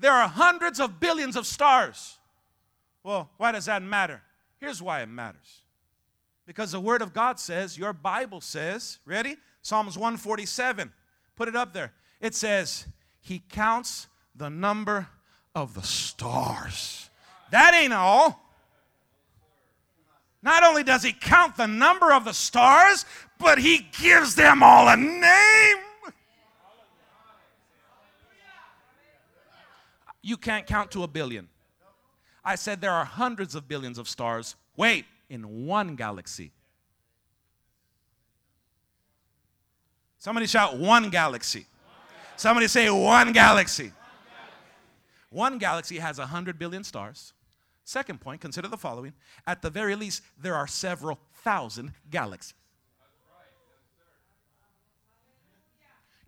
[0.00, 2.17] there are hundreds of billions of stars.
[3.02, 4.22] Well, why does that matter?
[4.58, 5.62] Here's why it matters.
[6.46, 9.36] Because the Word of God says, your Bible says, ready?
[9.62, 10.92] Psalms 147.
[11.36, 11.92] Put it up there.
[12.20, 12.86] It says,
[13.20, 15.08] He counts the number
[15.54, 17.10] of the stars.
[17.50, 18.44] That ain't all.
[20.42, 23.04] Not only does He count the number of the stars,
[23.38, 25.84] but He gives them all a name.
[30.22, 31.48] You can't count to a billion.
[32.48, 34.56] I said there are hundreds of billions of stars.
[34.74, 36.50] Wait, in one galaxy.
[40.16, 41.66] Somebody shout one galaxy.
[42.36, 43.92] Somebody say one galaxy.
[45.28, 47.34] One galaxy has 100 billion stars.
[47.84, 49.12] Second point, consider the following.
[49.46, 52.54] At the very least, there are several thousand galaxies.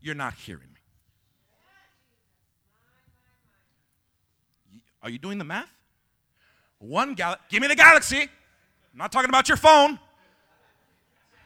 [0.02, 0.80] You're not hearing me.
[5.02, 5.79] Are you doing the math?
[6.80, 7.44] One galaxy.
[7.50, 8.22] Give me the galaxy.
[8.22, 9.98] I'm not talking about your phone.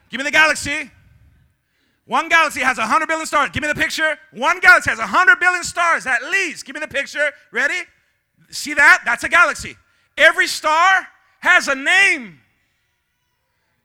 [0.08, 0.90] Give me the galaxy.
[2.06, 3.50] One galaxy has 100 billion stars.
[3.50, 4.16] Give me the picture.
[4.30, 6.64] One galaxy has 100 billion stars at least.
[6.64, 7.32] Give me the picture.
[7.50, 7.82] Ready?
[8.50, 9.02] See that?
[9.04, 9.76] That's a galaxy.
[10.16, 11.08] Every star
[11.40, 12.40] has a name.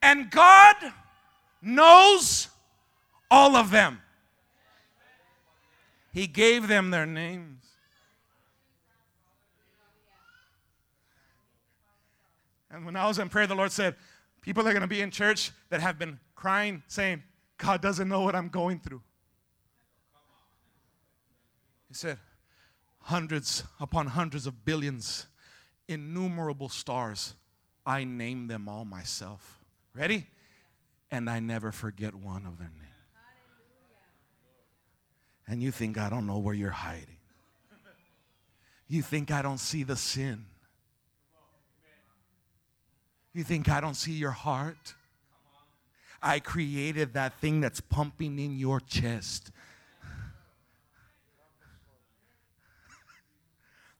[0.02, 0.76] And God
[1.60, 2.48] knows
[3.30, 4.00] all of them.
[6.12, 7.69] He gave them their names.
[12.70, 13.96] And when I was in prayer, the Lord said,
[14.42, 17.22] People are going to be in church that have been crying, saying,
[17.58, 19.02] God doesn't know what I'm going through.
[21.88, 22.18] He said,
[23.00, 25.26] Hundreds upon hundreds of billions,
[25.88, 27.34] innumerable stars.
[27.84, 29.58] I name them all myself.
[29.94, 30.26] Ready?
[31.10, 32.86] And I never forget one of their names.
[35.48, 37.16] And you think I don't know where you're hiding.
[38.86, 40.46] You think I don't see the sin.
[43.32, 44.94] You think I don't see your heart?
[46.22, 49.50] I created that thing that's pumping in your chest.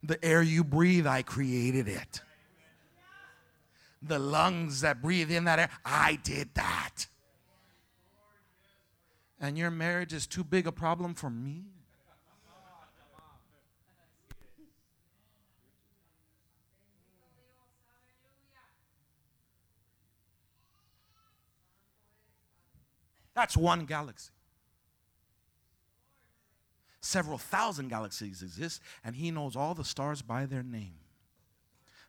[0.03, 2.23] The air you breathe, I created it.
[4.01, 7.07] The lungs that breathe in that air, I did that.
[9.39, 11.65] And your marriage is too big a problem for me?
[23.41, 24.29] That's one galaxy.
[27.01, 30.97] Several thousand galaxies exist, and He knows all the stars by their name.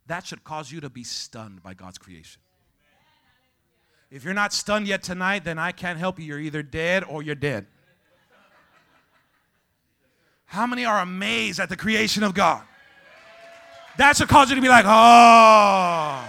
[0.08, 2.42] That should cause you to be stunned by God's creation.
[4.12, 6.26] If you're not stunned yet tonight, then I can't help you.
[6.26, 7.66] You're either dead or you're dead.
[10.48, 12.62] How many are amazed at the creation of God?
[13.96, 16.26] That should cause you to be like, oh.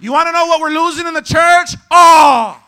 [0.00, 1.76] You want to know what we're losing in the church?
[1.88, 2.60] Oh.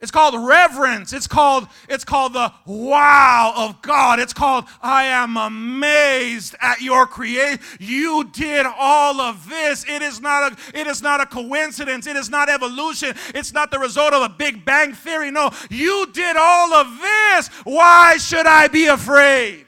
[0.00, 1.12] It's called reverence.
[1.12, 4.18] It's called, it's called the wow of God.
[4.18, 7.60] It's called I am amazed at your creation.
[7.78, 9.84] You did all of this.
[9.86, 12.06] It is not a it is not a coincidence.
[12.06, 13.14] It is not evolution.
[13.34, 15.30] It's not the result of a big bang theory.
[15.30, 17.48] No, you did all of this.
[17.64, 19.66] Why should I be afraid?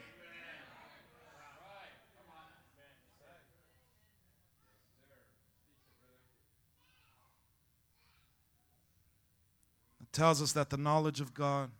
[10.12, 11.70] Tells us that the knowledge of God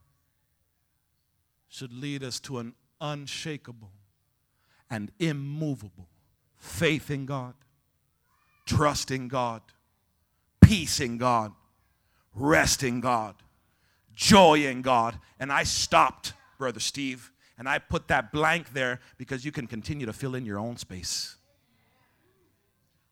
[1.69, 3.91] should lead us to an unshakable
[4.91, 6.09] and immovable
[6.57, 7.55] faith in God,
[8.67, 9.63] trust in God,
[10.61, 11.53] peace in God,
[12.35, 13.35] rest in God,
[14.15, 15.19] joy in God.
[15.41, 20.07] And I stopped, Brother Steve, and I put that blank there because you can continue
[20.07, 21.37] to fill in your own space.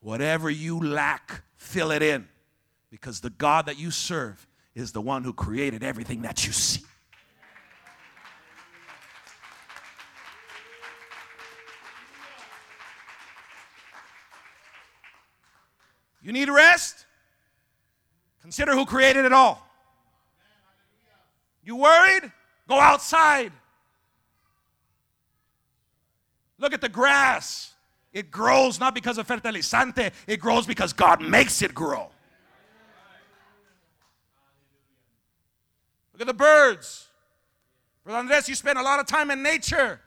[0.01, 2.29] Whatever you lack, fill it in
[2.91, 6.85] because the God that you serve is the one who created everything that you see.
[16.23, 17.07] You need rest?
[18.43, 19.67] Consider who created it all.
[21.65, 22.31] You worried?
[22.69, 23.53] Go outside.
[26.59, 27.75] Look at the grass.
[28.13, 32.11] It grows not because of fertilizante, it grows because God makes it grow.
[36.21, 37.09] Look at the birds.
[38.05, 39.99] Brother Andres, you spend a lot of time in nature.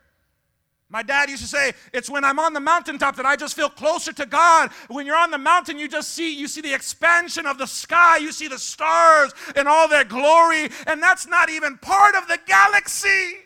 [0.88, 3.68] My dad used to say, it's when I'm on the mountaintop that I just feel
[3.68, 4.70] closer to God.
[4.89, 8.18] When you're on the mountain, you just see you see the expansion of the sky,
[8.18, 12.38] you see the stars and all their glory, and that's not even part of the
[12.45, 13.38] galaxy.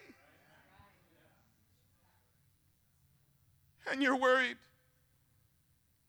[3.90, 4.58] And you're worried.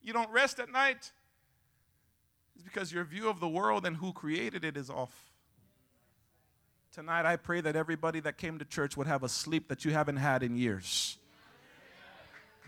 [0.02, 1.12] You don't rest at night.
[2.56, 5.27] It's because your view of the world and who created it is off.
[6.98, 9.92] Tonight, I pray that everybody that came to church would have a sleep that you
[9.92, 11.17] haven't had in years.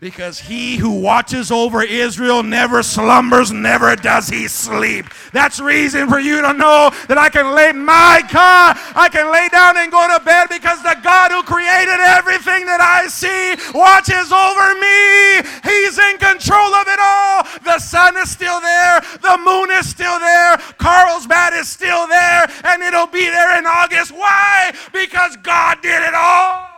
[0.01, 5.05] Because he who watches over Israel never slumbers, never does he sleep.
[5.31, 9.47] That's reason for you to know that I can lay my God, I can lay
[9.53, 14.33] down and go to bed because the God who created everything that I see watches
[14.33, 15.45] over me.
[15.69, 17.45] He's in control of it all.
[17.61, 22.81] The sun is still there, the moon is still there, Carlsbad is still there, and
[22.81, 24.09] it'll be there in August.
[24.09, 24.73] Why?
[24.89, 26.70] Because God did it all.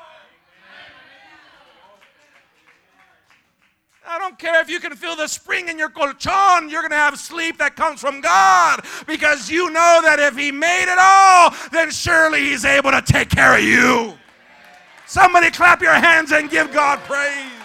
[4.14, 6.96] I don't care if you can feel the spring in your colchon, you're going to
[6.96, 11.50] have sleep that comes from God because you know that if He made it all,
[11.72, 14.14] then surely He's able to take care of you.
[15.08, 17.58] Somebody clap your hands and give God praise.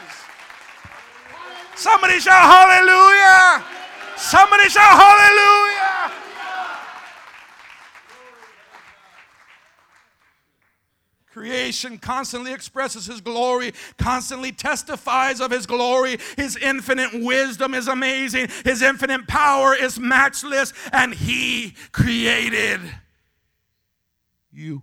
[1.77, 3.63] Somebody shout hallelujah.
[4.17, 5.98] Somebody shout hallelujah.
[11.39, 16.19] Creation constantly expresses His glory, constantly testifies of His glory.
[16.37, 22.81] His infinite wisdom is amazing, His infinite power is matchless, and He created
[24.51, 24.83] you.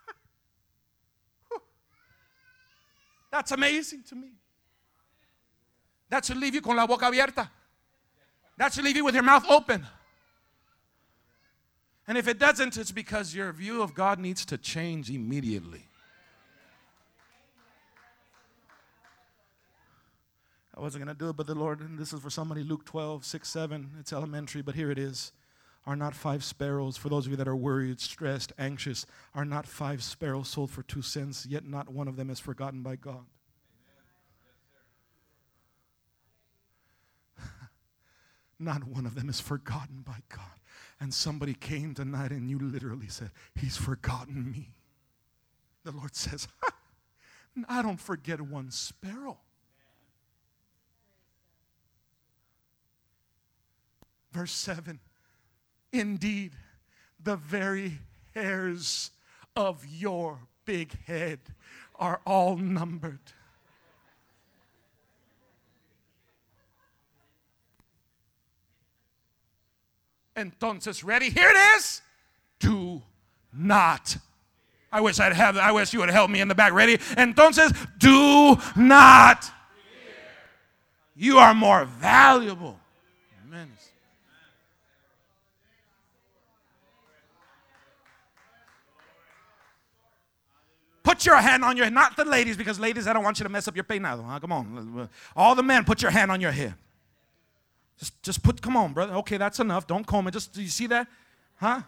[3.30, 4.32] That's amazing to me.
[6.10, 7.48] That should leave you con la boca abierta.
[8.56, 9.86] That should leave you with your mouth open.
[12.06, 15.88] And if it doesn't, it's because your view of God needs to change immediately.
[20.76, 22.84] I wasn't going to do it, but the Lord, and this is for somebody, Luke
[22.84, 23.90] 12, 6, 7.
[24.00, 25.32] It's elementary, but here it is.
[25.86, 29.66] Are not five sparrows, for those of you that are worried, stressed, anxious, are not
[29.66, 33.24] five sparrows sold for two cents, yet not one of them is forgotten by God?
[38.58, 40.58] not one of them is forgotten by God
[41.04, 44.70] and somebody came tonight and you literally said, He's forgotten me.
[45.84, 46.48] The Lord says,
[47.68, 49.36] I don't forget one sparrow.
[54.32, 54.98] Verse 7
[55.92, 56.52] Indeed,
[57.22, 57.98] the very
[58.32, 59.10] hairs
[59.54, 61.40] of your big head
[61.96, 63.20] are all numbered.
[70.36, 71.30] Entonces, ready?
[71.30, 72.02] Here it is.
[72.58, 73.02] Do
[73.52, 74.16] not.
[74.90, 76.72] I wish I'd have, I wish you would help me in the back.
[76.72, 76.98] Ready?
[76.98, 79.50] Entonces, do not.
[81.16, 82.78] You are more valuable.
[83.46, 83.70] Amen.
[91.04, 91.88] Put your hand on your.
[91.90, 94.24] Not the ladies, because ladies, I don't want you to mess up your peinado.
[94.24, 94.40] Huh?
[94.40, 95.08] Come on.
[95.36, 96.74] All the men, put your hand on your head.
[97.98, 99.14] Just, just put, come on, brother.
[99.14, 99.86] Okay, that's enough.
[99.86, 100.32] Don't comb it.
[100.32, 101.06] Just, do you see that?
[101.56, 101.82] Huh?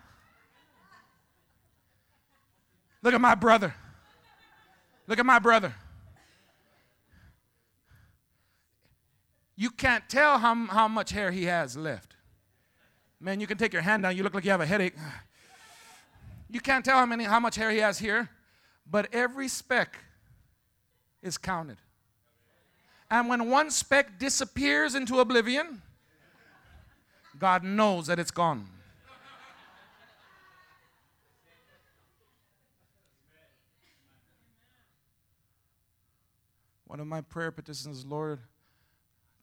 [3.03, 3.75] Look at my brother.
[5.07, 5.75] Look at my brother.
[9.57, 12.15] You can't tell how, how much hair he has left.
[13.21, 14.17] Man, you can take your hand down.
[14.17, 14.95] You look like you have a headache.
[16.51, 18.29] You can't tell how, many, how much hair he has here,
[18.89, 19.99] but every speck
[21.23, 21.79] is counted.
[23.11, 25.83] And when one speck disappears into oblivion,
[27.39, 28.69] God knows that it's gone.
[36.87, 38.41] One of my prayer petitions is, Lord,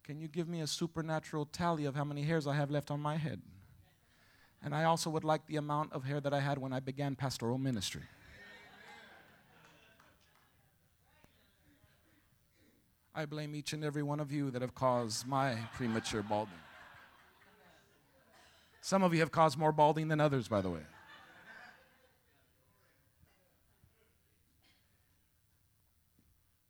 [0.04, 3.00] can you give me a supernatural tally of how many hairs I have left on
[3.00, 3.41] my head?
[4.64, 7.16] And I also would like the amount of hair that I had when I began
[7.16, 8.04] pastoral ministry.
[13.14, 16.56] I blame each and every one of you that have caused my premature balding.
[18.84, 20.82] Some of you have caused more balding than others, by the way.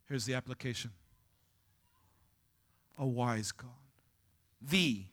[0.07, 0.91] Here's the application
[2.99, 3.71] a wise God,
[4.61, 5.05] the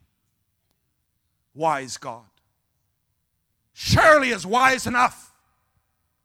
[1.55, 2.29] wise God,
[3.73, 5.33] surely is wise enough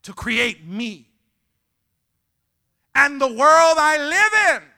[0.02, 1.08] to create me
[2.94, 4.68] and the world I live in.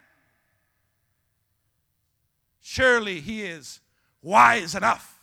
[2.60, 3.80] Surely He is
[4.22, 5.17] wise enough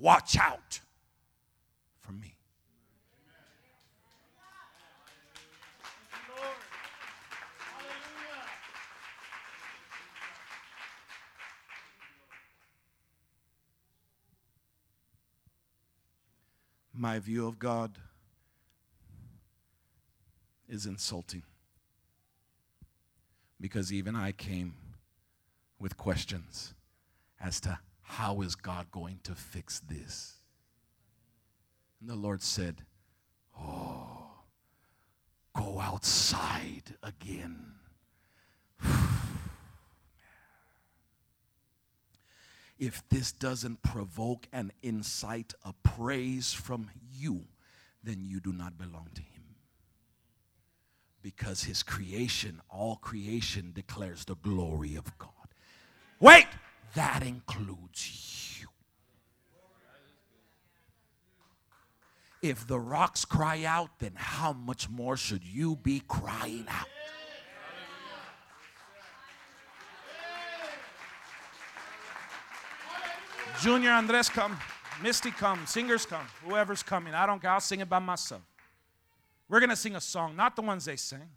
[0.00, 0.80] watch out
[2.00, 2.34] for me.
[16.92, 17.96] my view of God
[20.68, 21.42] is insulting
[23.58, 24.74] because even I came
[25.78, 26.74] with questions
[27.40, 27.78] as to
[28.10, 30.40] how is God going to fix this?
[32.00, 32.82] And the Lord said,
[33.56, 34.32] Oh,
[35.54, 37.74] go outside again.
[42.80, 47.44] if this doesn't provoke and incite a praise from you,
[48.02, 49.44] then you do not belong to Him.
[51.22, 55.30] Because His creation, all creation, declares the glory of God.
[56.18, 56.48] Wait,
[56.94, 58.68] that includes you.
[62.42, 66.86] If the rocks cry out, then how much more should you be crying out?
[73.60, 74.56] Junior Andres come,
[75.02, 77.14] Misty come, singers come, whoever's coming.
[77.14, 77.50] I don't care.
[77.50, 78.42] I'll sing it by myself.
[79.48, 81.28] We're going to sing a song, not the ones they sing.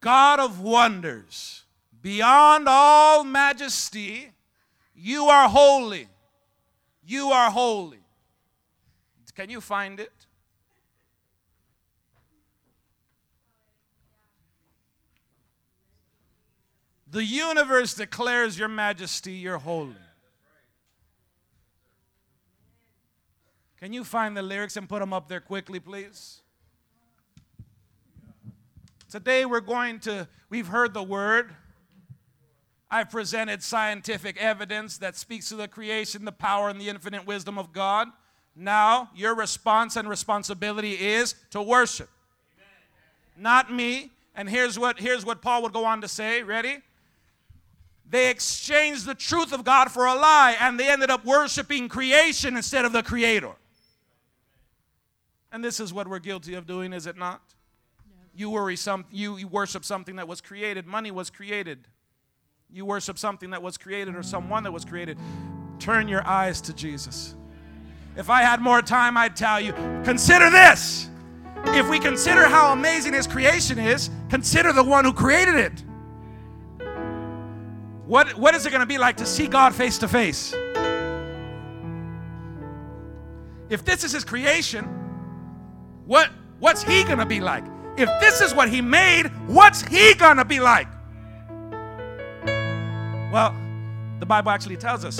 [0.00, 1.64] God of wonders,
[2.02, 4.30] beyond all majesty,
[4.94, 6.08] you are holy.
[7.04, 7.98] You are holy.
[9.34, 10.12] Can you find it?
[17.10, 19.94] The universe declares your majesty, you're holy.
[23.78, 26.40] Can you find the lyrics and put them up there quickly, please?
[29.10, 31.54] Today we're going to, we've heard the word.
[32.92, 37.58] I've presented scientific evidence that speaks to the creation, the power, and the infinite wisdom
[37.58, 38.08] of God.
[38.54, 42.10] Now, your response and responsibility is to worship.
[42.58, 43.42] Amen.
[43.42, 44.10] Not me.
[44.36, 46.42] And here's what, here's what Paul would go on to say.
[46.42, 46.80] Ready?
[48.10, 52.58] They exchanged the truth of God for a lie and they ended up worshiping creation
[52.58, 53.52] instead of the Creator.
[55.50, 57.40] And this is what we're guilty of doing, is it not?
[58.34, 60.86] You worry some you, you worship something that was created.
[60.86, 61.88] Money was created.
[62.74, 65.18] You worship something that was created or someone that was created.
[65.78, 67.34] Turn your eyes to Jesus.
[68.16, 71.10] If I had more time, I'd tell you, consider this.
[71.66, 75.84] If we consider how amazing his creation is, consider the one who created it.
[78.06, 80.54] What, what is it going to be like to see God face to face?
[83.68, 84.84] If this is his creation,
[86.06, 87.64] what, what's he going to be like?
[87.98, 90.88] If this is what he made, what's he going to be like?
[93.32, 93.56] Well,
[94.20, 95.16] the Bible actually tells us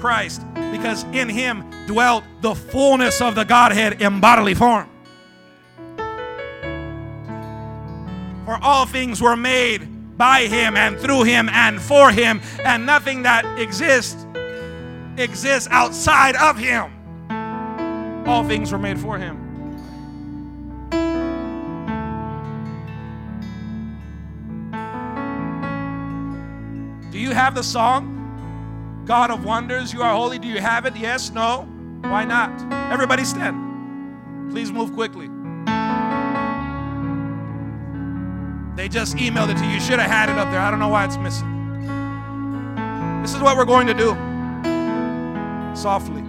[0.00, 0.40] Christ,
[0.72, 4.88] because in him dwelt the fullness of the Godhead in bodily form.
[8.46, 13.24] For all things were made by him and through him and for him, and nothing
[13.24, 14.26] that exists
[15.18, 16.90] exists outside of him.
[18.26, 19.41] All things were made for him.
[27.52, 29.04] Have the song?
[29.04, 30.38] God of wonders, you are holy.
[30.38, 30.96] Do you have it?
[30.96, 31.68] Yes, no?
[32.00, 32.50] Why not?
[32.90, 34.50] Everybody stand.
[34.50, 35.26] Please move quickly.
[38.74, 39.72] They just emailed it to you.
[39.72, 40.60] You should have had it up there.
[40.60, 41.46] I don't know why it's missing.
[43.20, 44.16] This is what we're going to do.
[45.76, 46.21] Softly.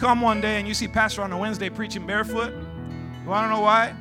[0.00, 3.50] Come one day and you see Pastor on a Wednesday preaching barefoot, you want to
[3.50, 3.94] know why?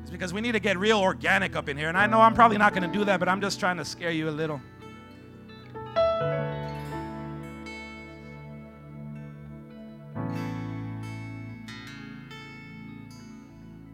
[0.00, 1.90] It's because we need to get real organic up in here.
[1.90, 3.84] And I know I'm probably not going to do that, but I'm just trying to
[3.84, 4.62] scare you a little.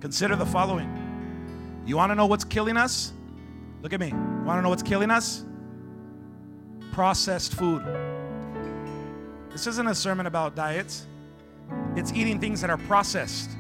[0.01, 0.89] Consider the following.
[1.87, 3.13] You want to know what's killing us?
[3.83, 4.11] Look at me.
[4.11, 5.45] You want to know what's killing us?
[6.93, 7.83] Processed food.
[9.51, 11.09] This isn't a sermon about diets,
[11.97, 13.51] it's eating things that are processed.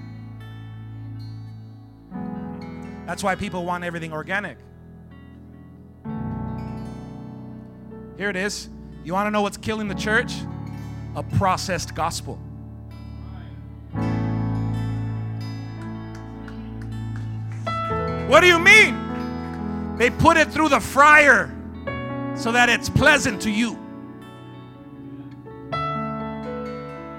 [3.07, 4.59] That's why people want everything organic.
[8.19, 8.69] Here it is.
[9.05, 10.33] You want to know what's killing the church?
[11.15, 12.39] A processed gospel.
[18.27, 19.97] What do you mean?
[19.97, 21.55] They put it through the fryer
[22.35, 23.79] so that it's pleasant to you.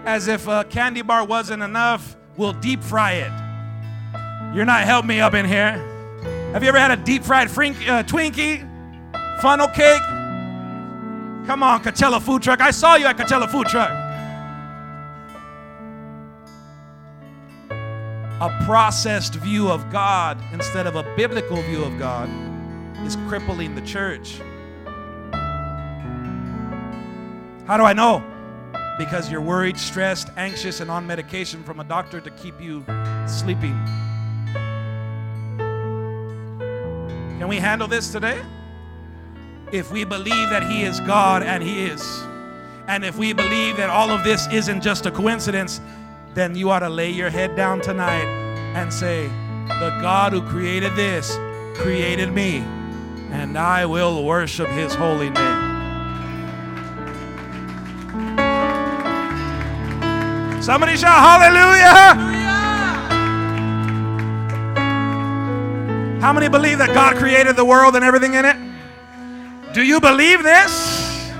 [0.07, 4.55] As if a candy bar wasn't enough, we'll deep fry it.
[4.55, 5.73] You're not helping me up in here.
[6.53, 8.61] Have you ever had a deep fried frink, uh, Twinkie?
[9.41, 10.01] Funnel cake?
[11.45, 12.61] Come on, Coachella food truck.
[12.61, 13.91] I saw you at Coachella food truck.
[18.39, 22.29] a processed view of God instead of a biblical view of God
[23.03, 24.39] is crippling the church.
[27.65, 28.36] How do I know?
[28.97, 32.83] Because you're worried, stressed, anxious, and on medication from a doctor to keep you
[33.27, 33.77] sleeping.
[37.37, 38.41] Can we handle this today?
[39.71, 42.23] If we believe that He is God and He is,
[42.87, 45.81] and if we believe that all of this isn't just a coincidence,
[46.33, 48.25] then you ought to lay your head down tonight
[48.75, 49.27] and say,
[49.67, 51.35] The God who created this
[51.75, 52.57] created me,
[53.31, 55.56] and I will worship His holy name.
[60.67, 62.13] Somebody shout hallelujah!
[66.19, 68.57] How many believe that God created the world and everything in it?
[69.73, 71.31] Do you believe this?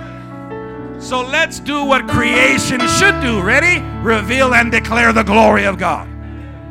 [1.05, 3.41] So let's do what creation should do.
[3.41, 3.81] Ready?
[4.01, 6.07] Reveal and declare the glory of God.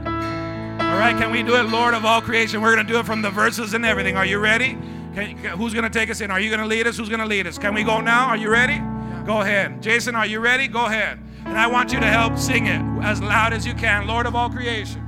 [0.07, 2.63] All right, can we do it, Lord of all creation?
[2.63, 4.17] We're going to do it from the verses and everything.
[4.17, 4.79] Are you ready?
[5.15, 6.31] Can, who's going to take us in?
[6.31, 6.97] Are you going to lead us?
[6.97, 7.59] Who's going to lead us?
[7.59, 8.29] Can we go now?
[8.29, 8.81] Are you ready?
[9.27, 9.83] Go ahead.
[9.83, 10.69] Jason, are you ready?
[10.69, 11.19] Go ahead.
[11.47, 14.07] And I want you to help sing it as loud as you can.
[14.07, 15.03] Lord of all creation.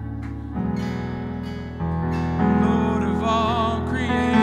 [2.63, 4.39] Lord of all creation.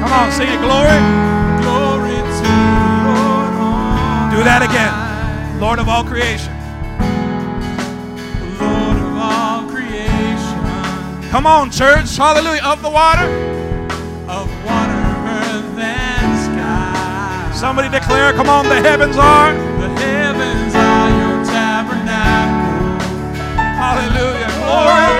[0.00, 0.98] Come on, sing it, glory.
[1.62, 2.50] Glory to
[4.36, 5.01] Do that again.
[5.62, 6.52] Lord of all creation.
[8.58, 10.58] Lord of all creation
[11.30, 12.16] Come on, church.
[12.16, 12.62] Hallelujah.
[12.64, 13.28] Of the water.
[14.26, 15.02] of water,
[15.38, 17.52] earth, and sky.
[17.54, 19.52] Somebody declare, come on, the heavens are.
[19.54, 22.98] The heavens are your tabernacle.
[23.54, 24.50] Hallelujah.
[24.66, 25.14] Glory.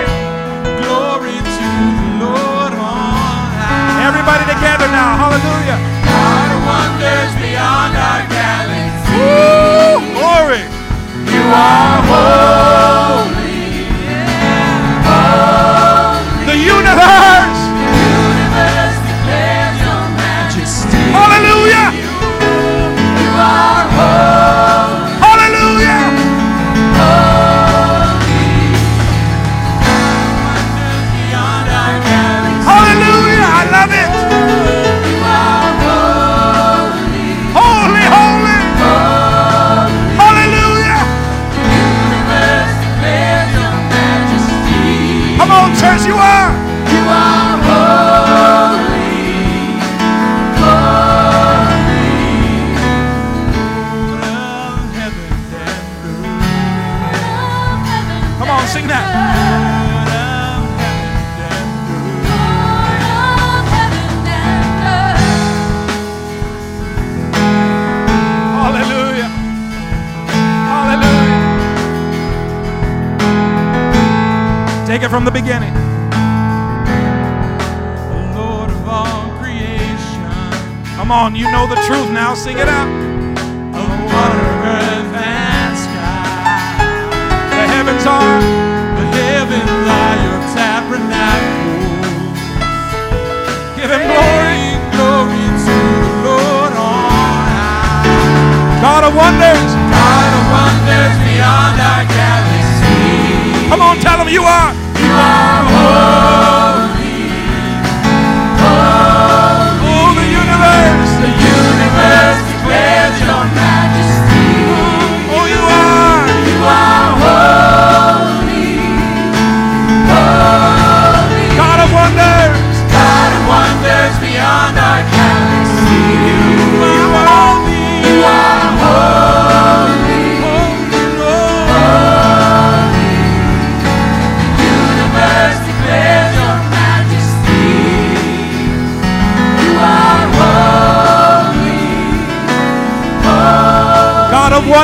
[0.83, 1.67] Glory to
[2.03, 4.07] the Lord on high.
[4.11, 5.15] Everybody together now.
[5.23, 5.79] Hallelujah.
[6.03, 9.15] God wonders beyond our galaxy.
[9.15, 9.82] Woo!
[10.33, 10.63] Glory.
[11.31, 13.12] You are holy.
[82.35, 82.82] Sing it out.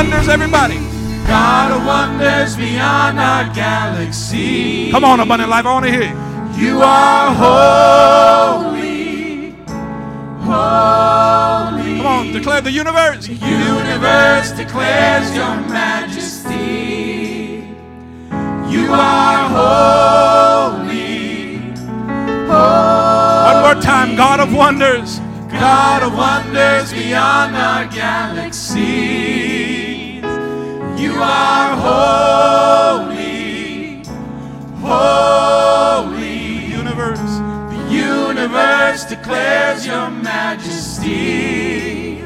[0.00, 0.78] Wonders, everybody.
[1.26, 4.90] God of wonders beyond our galaxy.
[4.90, 5.66] Come on, abundant life.
[5.66, 6.16] I want to hear you.
[6.56, 8.70] You are holy,
[10.40, 11.96] holy.
[11.98, 13.26] Come on, declare the universe.
[13.26, 16.48] The universe declares your majesty.
[18.74, 20.96] You are holy,
[22.48, 23.52] holy.
[23.52, 24.16] One more time.
[24.16, 25.20] God of wonders.
[25.50, 27.84] God of wonders beyond our
[31.90, 34.02] holy,
[34.80, 36.38] holy
[36.80, 37.34] universe.
[37.72, 42.22] The universe declares your majesty.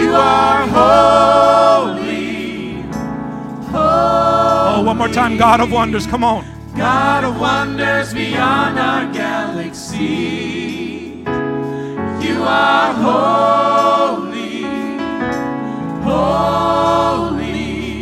[0.00, 2.82] You are holy,
[3.70, 3.74] holy.
[3.74, 6.44] Oh, one more time, God of wonders, come on.
[6.76, 9.98] God of wonders beyond our galaxy.
[12.26, 14.62] You are holy,
[16.02, 17.31] holy.